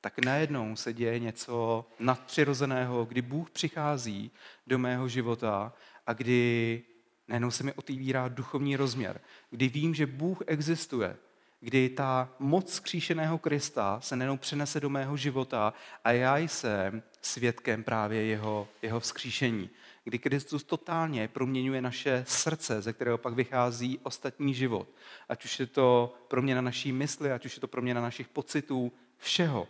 Tak 0.00 0.18
najednou 0.18 0.76
se 0.76 0.92
děje 0.92 1.18
něco 1.18 1.86
nadpřirozeného, 1.98 3.04
kdy 3.04 3.22
Bůh 3.22 3.50
přichází 3.50 4.30
do 4.66 4.78
mého 4.78 5.08
života 5.08 5.72
a 6.06 6.12
kdy 6.12 6.82
najednou 7.28 7.50
se 7.50 7.64
mi 7.64 7.72
otevírá 7.72 8.28
duchovní 8.28 8.76
rozměr, 8.76 9.20
kdy 9.50 9.68
vím, 9.68 9.94
že 9.94 10.06
Bůh 10.06 10.38
existuje, 10.46 11.16
kdy 11.60 11.88
ta 11.88 12.34
moc 12.38 12.74
skříšeného 12.74 13.38
Krista 13.38 14.00
se 14.00 14.16
najednou 14.16 14.36
přenese 14.36 14.80
do 14.80 14.90
mého 14.90 15.16
života 15.16 15.74
a 16.04 16.12
já 16.12 16.38
jsem 16.38 17.02
svědkem 17.20 17.84
právě 17.84 18.24
jeho, 18.24 18.68
jeho 18.82 19.00
vzkříšení. 19.00 19.70
Kdy 20.04 20.18
Kristus 20.18 20.64
totálně 20.64 21.28
proměňuje 21.28 21.82
naše 21.82 22.24
srdce, 22.28 22.82
ze 22.82 22.92
kterého 22.92 23.18
pak 23.18 23.34
vychází 23.34 23.98
ostatní 24.02 24.54
život. 24.54 24.88
Ať 25.28 25.44
už 25.44 25.60
je 25.60 25.66
to 25.66 26.14
proměna 26.28 26.60
naší 26.60 26.92
mysli, 26.92 27.32
ať 27.32 27.46
už 27.46 27.56
je 27.56 27.60
to 27.60 27.68
proměna 27.68 28.00
našich 28.00 28.28
pocitů, 28.28 28.92
všeho. 29.18 29.68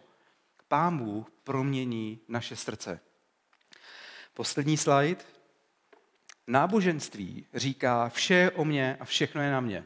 Pán 0.68 0.98
Bůh 0.98 1.30
promění 1.44 2.20
naše 2.28 2.56
srdce. 2.56 3.00
Poslední 4.34 4.76
slide. 4.76 5.24
Náboženství 6.46 7.46
říká, 7.54 8.08
vše 8.08 8.34
je 8.34 8.50
o 8.50 8.64
mě 8.64 8.96
a 9.00 9.04
všechno 9.04 9.42
je 9.42 9.50
na 9.50 9.60
mě. 9.60 9.84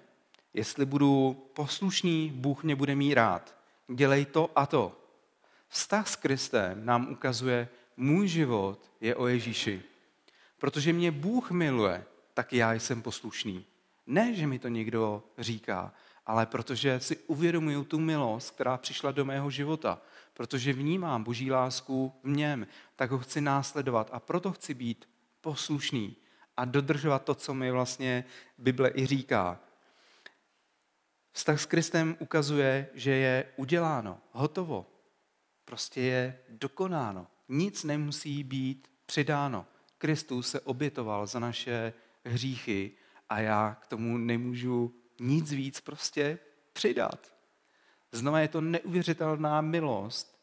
Jestli 0.59 0.87
budu 0.87 1.37
poslušný, 1.55 2.33
Bůh 2.35 2.65
mě 2.65 2.77
bude 2.77 2.95
mít 2.95 3.15
rád. 3.15 3.57
Dělej 3.95 4.25
to 4.25 4.51
a 4.57 4.67
to. 4.67 5.01
Vztah 5.69 6.09
s 6.09 6.17
Kristem 6.17 6.87
nám 6.87 7.13
ukazuje, 7.13 7.69
můj 7.97 8.29
život 8.29 8.91
je 9.01 9.17
o 9.17 9.27
Ježíši. 9.27 9.83
Protože 10.59 10.93
mě 10.93 11.11
Bůh 11.11 11.51
miluje, 11.51 12.05
tak 12.35 12.53
já 12.53 12.73
jsem 12.73 13.03
poslušný. 13.03 13.65
Ne, 14.07 14.35
že 14.35 14.47
mi 14.47 14.59
to 14.59 14.69
někdo 14.69 15.23
říká, 15.39 15.93
ale 16.27 16.47
protože 16.47 17.01
si 17.01 17.17
uvědomuju 17.17 17.85
tu 17.85 17.99
milost, 17.99 18.51
která 18.51 18.77
přišla 18.77 19.13
do 19.13 19.25
mého 19.25 19.51
života. 19.51 20.03
Protože 20.35 20.73
vnímám 20.73 21.25
boží 21.25 21.51
lásku 21.51 22.13
v 22.25 22.29
něm, 22.29 22.67
tak 22.97 23.11
ho 23.11 23.19
chci 23.19 23.41
následovat 23.41 24.11
a 24.13 24.21
proto 24.21 24.53
chci 24.53 24.75
být 24.75 25.09
poslušný 25.41 26.17
a 26.57 26.65
dodržovat 26.65 27.25
to, 27.25 27.35
co 27.35 27.55
mi 27.55 27.71
vlastně 27.71 28.25
Bible 28.59 28.91
i 28.95 29.07
říká. 29.07 29.61
Vztah 31.33 31.61
s 31.61 31.67
Kristem 31.67 32.17
ukazuje, 32.19 32.89
že 32.95 33.11
je 33.11 33.53
uděláno, 33.57 34.21
hotovo. 34.33 34.87
Prostě 35.65 36.01
je 36.01 36.39
dokonáno. 36.49 37.27
Nic 37.49 37.85
nemusí 37.85 38.45
být 38.45 38.89
přidáno. 39.07 39.67
Kristus 39.99 40.51
se 40.51 40.61
obětoval 40.61 41.27
za 41.27 41.39
naše 41.39 41.93
hříchy 42.25 42.93
a 43.29 43.41
já 43.41 43.75
k 43.75 43.87
tomu 43.87 44.19
nemůžu 44.19 44.95
nic 45.21 45.53
víc 45.53 45.81
prostě 45.81 46.39
přidat. 46.73 47.35
Znova 48.13 48.41
je 48.41 48.49
to 48.49 48.61
neuvěřitelná 48.61 49.61
milost. 49.61 50.39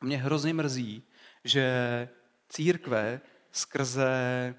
Mě 0.00 0.18
hrozně 0.18 0.54
mrzí, 0.54 1.02
že 1.44 2.08
církve 2.48 3.20
skrze 3.52 4.54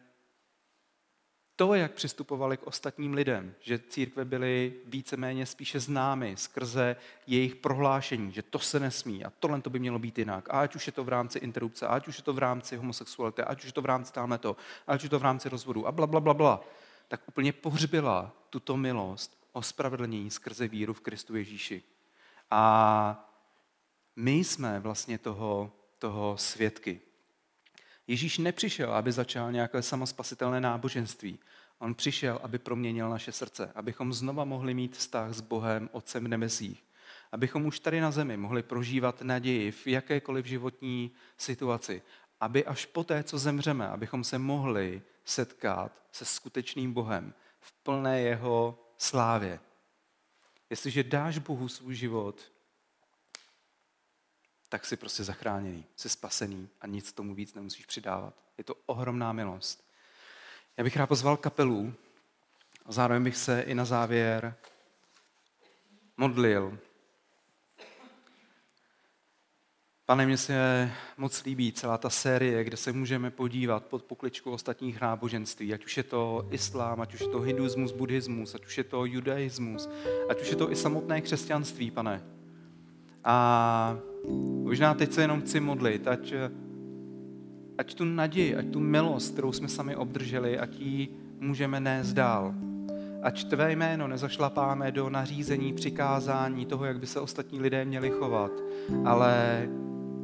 to, 1.58 1.74
jak 1.74 1.91
přistupovali 1.91 2.58
k 2.58 2.68
ostatním 2.68 3.14
lidem, 3.14 3.55
že 3.60 3.80
církve 3.80 4.26
byly 4.26 4.74
víceméně 4.86 5.45
spíše 5.45 5.80
známy 5.80 6.38
skrze 6.38 6.95
jejich 7.28 7.55
prohlášení, 7.55 8.32
že 8.32 8.41
to 8.41 8.60
se 8.60 8.80
nesmí 8.80 9.26
a 9.26 9.32
tohle 9.39 9.62
to 9.62 9.70
by 9.70 9.80
mělo 9.80 9.99
být 9.99 10.18
jinak. 10.18 10.49
A 10.49 10.62
ať 10.62 10.76
už 10.76 10.88
je 10.88 10.93
to 10.93 11.03
v 11.03 11.10
rámci 11.10 11.39
interrupce, 11.39 11.88
ať 11.88 12.08
už 12.08 12.18
je 12.18 12.24
to 12.24 12.34
v 12.34 12.39
rámci 12.39 12.76
homosexuality, 12.76 13.41
ať 13.41 13.60
už 13.60 13.66
je 13.66 13.74
to 13.74 13.82
v 13.82 13.86
rámci 13.86 14.14
tamhle 14.14 14.38
to, 14.38 14.55
ať 14.88 14.99
už 14.99 15.03
je 15.03 15.10
to 15.10 15.20
v 15.20 15.24
rámci 15.24 15.49
rozvodu 15.49 15.88
a 15.88 15.91
bla, 15.91 16.08
bla, 16.08 16.20
bla, 16.20 16.34
bla, 16.34 16.64
tak 17.08 17.22
úplně 17.28 17.53
pohřbila 17.53 18.32
tuto 18.49 18.78
milost 18.78 19.38
ospravedlnění 19.51 20.32
skrze 20.32 20.68
víru 20.68 20.93
v 20.93 21.01
Kristu 21.01 21.36
Ježíši. 21.36 21.84
A 22.51 23.34
my 24.16 24.32
jsme 24.32 24.80
vlastně 24.80 25.18
toho, 25.18 25.72
toho 25.99 26.38
svědky. 26.38 27.01
Ježíš 28.08 28.38
nepřišel, 28.38 28.93
aby 28.93 29.12
začal 29.12 29.51
nějaké 29.51 29.82
samospasitelné 29.82 30.62
náboženství. 30.62 31.39
On 31.80 31.95
přišel, 31.95 32.39
aby 32.43 32.60
proměnil 32.60 33.10
naše 33.10 33.32
srdce, 33.32 33.72
abychom 33.76 34.14
znova 34.14 34.45
mohli 34.45 34.74
mít 34.74 34.97
vztah 34.97 35.34
s 35.34 35.41
Bohem, 35.41 35.89
Otcem 35.91 36.24
v 36.24 36.28
nebesích. 36.28 36.84
Abychom 37.32 37.66
už 37.66 37.80
tady 37.80 38.01
na 38.01 38.12
zemi 38.12 38.38
mohli 38.38 38.64
prožívat 38.64 39.22
naději 39.22 39.72
v 39.72 39.88
jakékoliv 39.88 40.45
životní 40.45 41.12
situaci. 41.38 42.01
Aby 42.39 42.66
až 42.66 42.86
poté, 42.86 43.24
co 43.24 43.38
zemřeme, 43.38 43.88
abychom 43.88 44.24
se 44.24 44.38
mohli 44.38 45.01
setkat 45.26 45.91
se 46.12 46.26
skutečným 46.26 46.93
Bohem 46.93 47.34
v 47.60 47.74
plné 47.74 48.22
jeho 48.22 48.80
slávě. 48.97 49.60
Jestliže 50.70 51.03
dáš 51.03 51.38
Bohu 51.38 51.68
svůj 51.68 51.95
život, 51.95 52.51
tak 54.70 54.86
jsi 54.86 54.97
prostě 54.97 55.24
zachráněný, 55.24 55.86
jsi 55.95 56.09
spasený 56.09 56.70
a 56.82 56.88
nic 56.88 57.11
tomu 57.11 57.36
víc 57.36 57.53
nemusíš 57.53 57.86
přidávat. 57.86 58.34
Je 58.57 58.63
to 58.63 58.76
ohromná 58.86 59.34
milost. 59.34 59.88
Já 60.78 60.84
bych 60.84 60.97
rád 60.97 61.07
pozval 61.07 61.38
kapelu 61.38 61.93
a 62.86 62.91
zároveň 62.91 63.24
bych 63.24 63.38
se 63.38 63.61
i 63.61 63.76
na 63.76 63.86
závěr 63.86 64.55
modlil. 66.18 66.80
Pane, 70.05 70.26
mně 70.26 70.38
se 70.38 70.91
moc 71.18 71.43
líbí 71.43 71.72
celá 71.72 71.97
ta 71.97 72.09
série, 72.09 72.63
kde 72.63 72.78
se 72.78 72.91
můžeme 72.91 73.32
podívat 73.32 73.86
pod 73.86 74.03
pokličku 74.03 74.51
ostatních 74.51 75.01
náboženství, 75.01 75.74
ať 75.74 75.86
už 75.86 75.97
je 75.97 76.03
to 76.03 76.47
islám, 76.51 77.01
ať 77.01 77.13
už 77.13 77.20
je 77.20 77.28
to 77.28 77.39
hinduismus, 77.39 77.91
buddhismus, 77.91 78.55
ať 78.55 78.65
už 78.65 78.78
je 78.78 78.84
to 78.84 79.05
judaismus, 79.05 79.89
ať 80.30 80.41
už 80.41 80.49
je 80.49 80.55
to 80.55 80.72
i 80.72 80.76
samotné 80.76 81.22
křesťanství, 81.22 81.91
pane. 81.91 82.24
A 83.24 83.97
možná 84.63 84.93
teď 84.93 85.11
se 85.11 85.21
jenom 85.21 85.41
chci 85.41 85.59
modlit, 85.59 86.07
ať, 86.07 86.34
ať 87.78 87.93
tu 87.93 88.05
naději, 88.05 88.55
ať 88.55 88.65
tu 88.65 88.80
milost, 88.80 89.34
kterou 89.34 89.51
jsme 89.51 89.67
sami 89.67 89.95
obdrželi, 89.95 90.59
ať 90.59 90.80
ji 90.80 91.09
můžeme 91.39 91.80
nést 91.80 92.13
dál. 92.13 92.53
Ať 93.21 93.43
tvé 93.43 93.71
jméno 93.71 94.07
nezašlapáme 94.07 94.91
do 94.91 95.09
nařízení, 95.09 95.73
přikázání 95.73 96.65
toho, 96.65 96.86
jak 96.86 96.99
by 96.99 97.07
se 97.07 97.19
ostatní 97.19 97.59
lidé 97.59 97.86
měli 97.86 98.09
chovat, 98.09 98.51
ale 99.05 99.67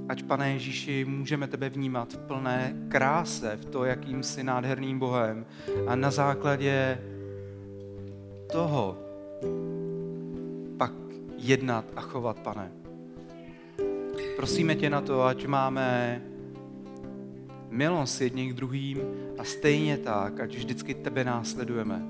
ať, 0.09 0.23
pane 0.23 0.53
Ježíši, 0.53 1.05
můžeme 1.05 1.47
tebe 1.47 1.69
vnímat 1.69 2.13
v 2.13 2.17
plné 2.17 2.75
kráse, 2.89 3.57
v 3.61 3.65
to, 3.65 3.85
jakým 3.85 4.23
jsi 4.23 4.43
nádherným 4.43 4.99
Bohem 4.99 5.45
a 5.87 5.95
na 5.95 6.11
základě 6.11 7.01
toho 8.51 8.97
pak 10.77 10.93
jednat 11.37 11.85
a 11.95 12.01
chovat, 12.01 12.39
pane. 12.39 12.82
Prosíme 14.35 14.75
tě 14.75 14.89
na 14.89 15.01
to, 15.01 15.23
ať 15.23 15.45
máme 15.45 16.21
milost 17.69 18.21
jedním 18.21 18.53
k 18.53 18.55
druhým 18.55 19.01
a 19.37 19.43
stejně 19.43 19.97
tak, 19.97 20.39
ať 20.39 20.55
vždycky 20.55 20.93
tebe 20.93 21.23
následujeme. 21.23 22.03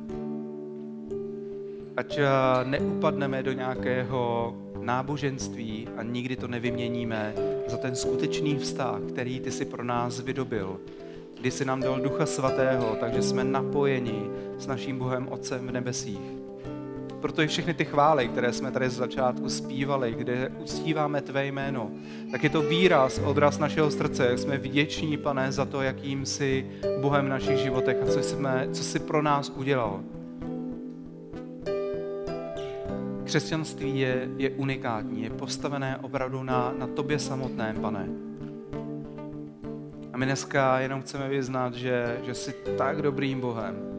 Ať 1.98 2.18
eh, 2.18 2.26
neupadneme 2.64 3.44
do 3.44 3.54
nějakého 3.54 4.54
náboženství 4.82 5.88
a 5.98 6.04
nikdy 6.04 6.36
to 6.36 6.48
nevyměníme 6.48 7.34
za 7.68 7.78
ten 7.78 7.96
skutečný 7.96 8.56
vztah, 8.56 9.02
který 9.10 9.40
ty 9.40 9.52
si 9.52 9.66
pro 9.66 9.84
nás 9.84 10.20
vydobil. 10.20 10.80
Kdy 11.40 11.52
jsi 11.52 11.66
nám 11.66 11.82
dal 11.82 12.00
Ducha 12.00 12.26
Svatého, 12.26 12.98
takže 13.00 13.22
jsme 13.22 13.44
napojeni 13.44 14.30
s 14.58 14.68
naším 14.68 15.00
Bohem 15.00 15.28
Otcem 15.28 15.68
v 15.68 15.72
nebesích. 15.72 16.43
Proto 17.24 17.42
i 17.42 17.48
všechny 17.48 17.74
ty 17.74 17.86
chvály, 17.86 18.28
které 18.28 18.54
jsme 18.54 18.72
tady 18.72 18.90
z 18.90 18.96
začátku 18.96 19.50
zpívali, 19.50 20.16
kde 20.18 20.52
uctíváme 20.60 21.22
Tvé 21.22 21.46
jméno, 21.46 21.92
tak 22.32 22.44
je 22.44 22.50
to 22.50 22.62
výraz, 22.62 23.20
odraz 23.20 23.60
našeho 23.60 23.92
srdce, 23.92 24.26
jak 24.26 24.40
jsme 24.40 24.58
vděční, 24.58 25.18
pane, 25.18 25.52
za 25.52 25.66
to, 25.66 25.82
jakým 25.82 26.26
jsi 26.26 26.66
Bohem 27.02 27.26
v 27.26 27.30
našich 27.30 27.58
životech 27.58 27.98
a 28.02 28.06
co, 28.06 28.24
jsme, 28.24 28.68
co 28.72 28.84
jsi 28.84 29.00
pro 29.00 29.22
nás 29.22 29.50
udělal. 29.50 30.04
Křesťanství 33.24 34.00
je, 34.00 34.30
je 34.38 34.50
unikátní, 34.50 35.24
je 35.24 35.30
postavené 35.30 35.98
opravdu 36.02 36.44
na, 36.44 36.74
na 36.78 36.88
tobě 36.88 37.20
samotném, 37.20 37.76
pane. 37.76 38.10
A 40.14 40.18
my 40.18 40.26
dneska 40.26 40.80
jenom 40.80 41.02
chceme 41.02 41.30
vyznat, 41.30 41.74
že, 41.74 42.18
že 42.26 42.34
jsi 42.34 42.54
tak 42.78 43.02
dobrým 43.02 43.42
Bohem, 43.42 43.93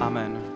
Amen. 0.00 0.53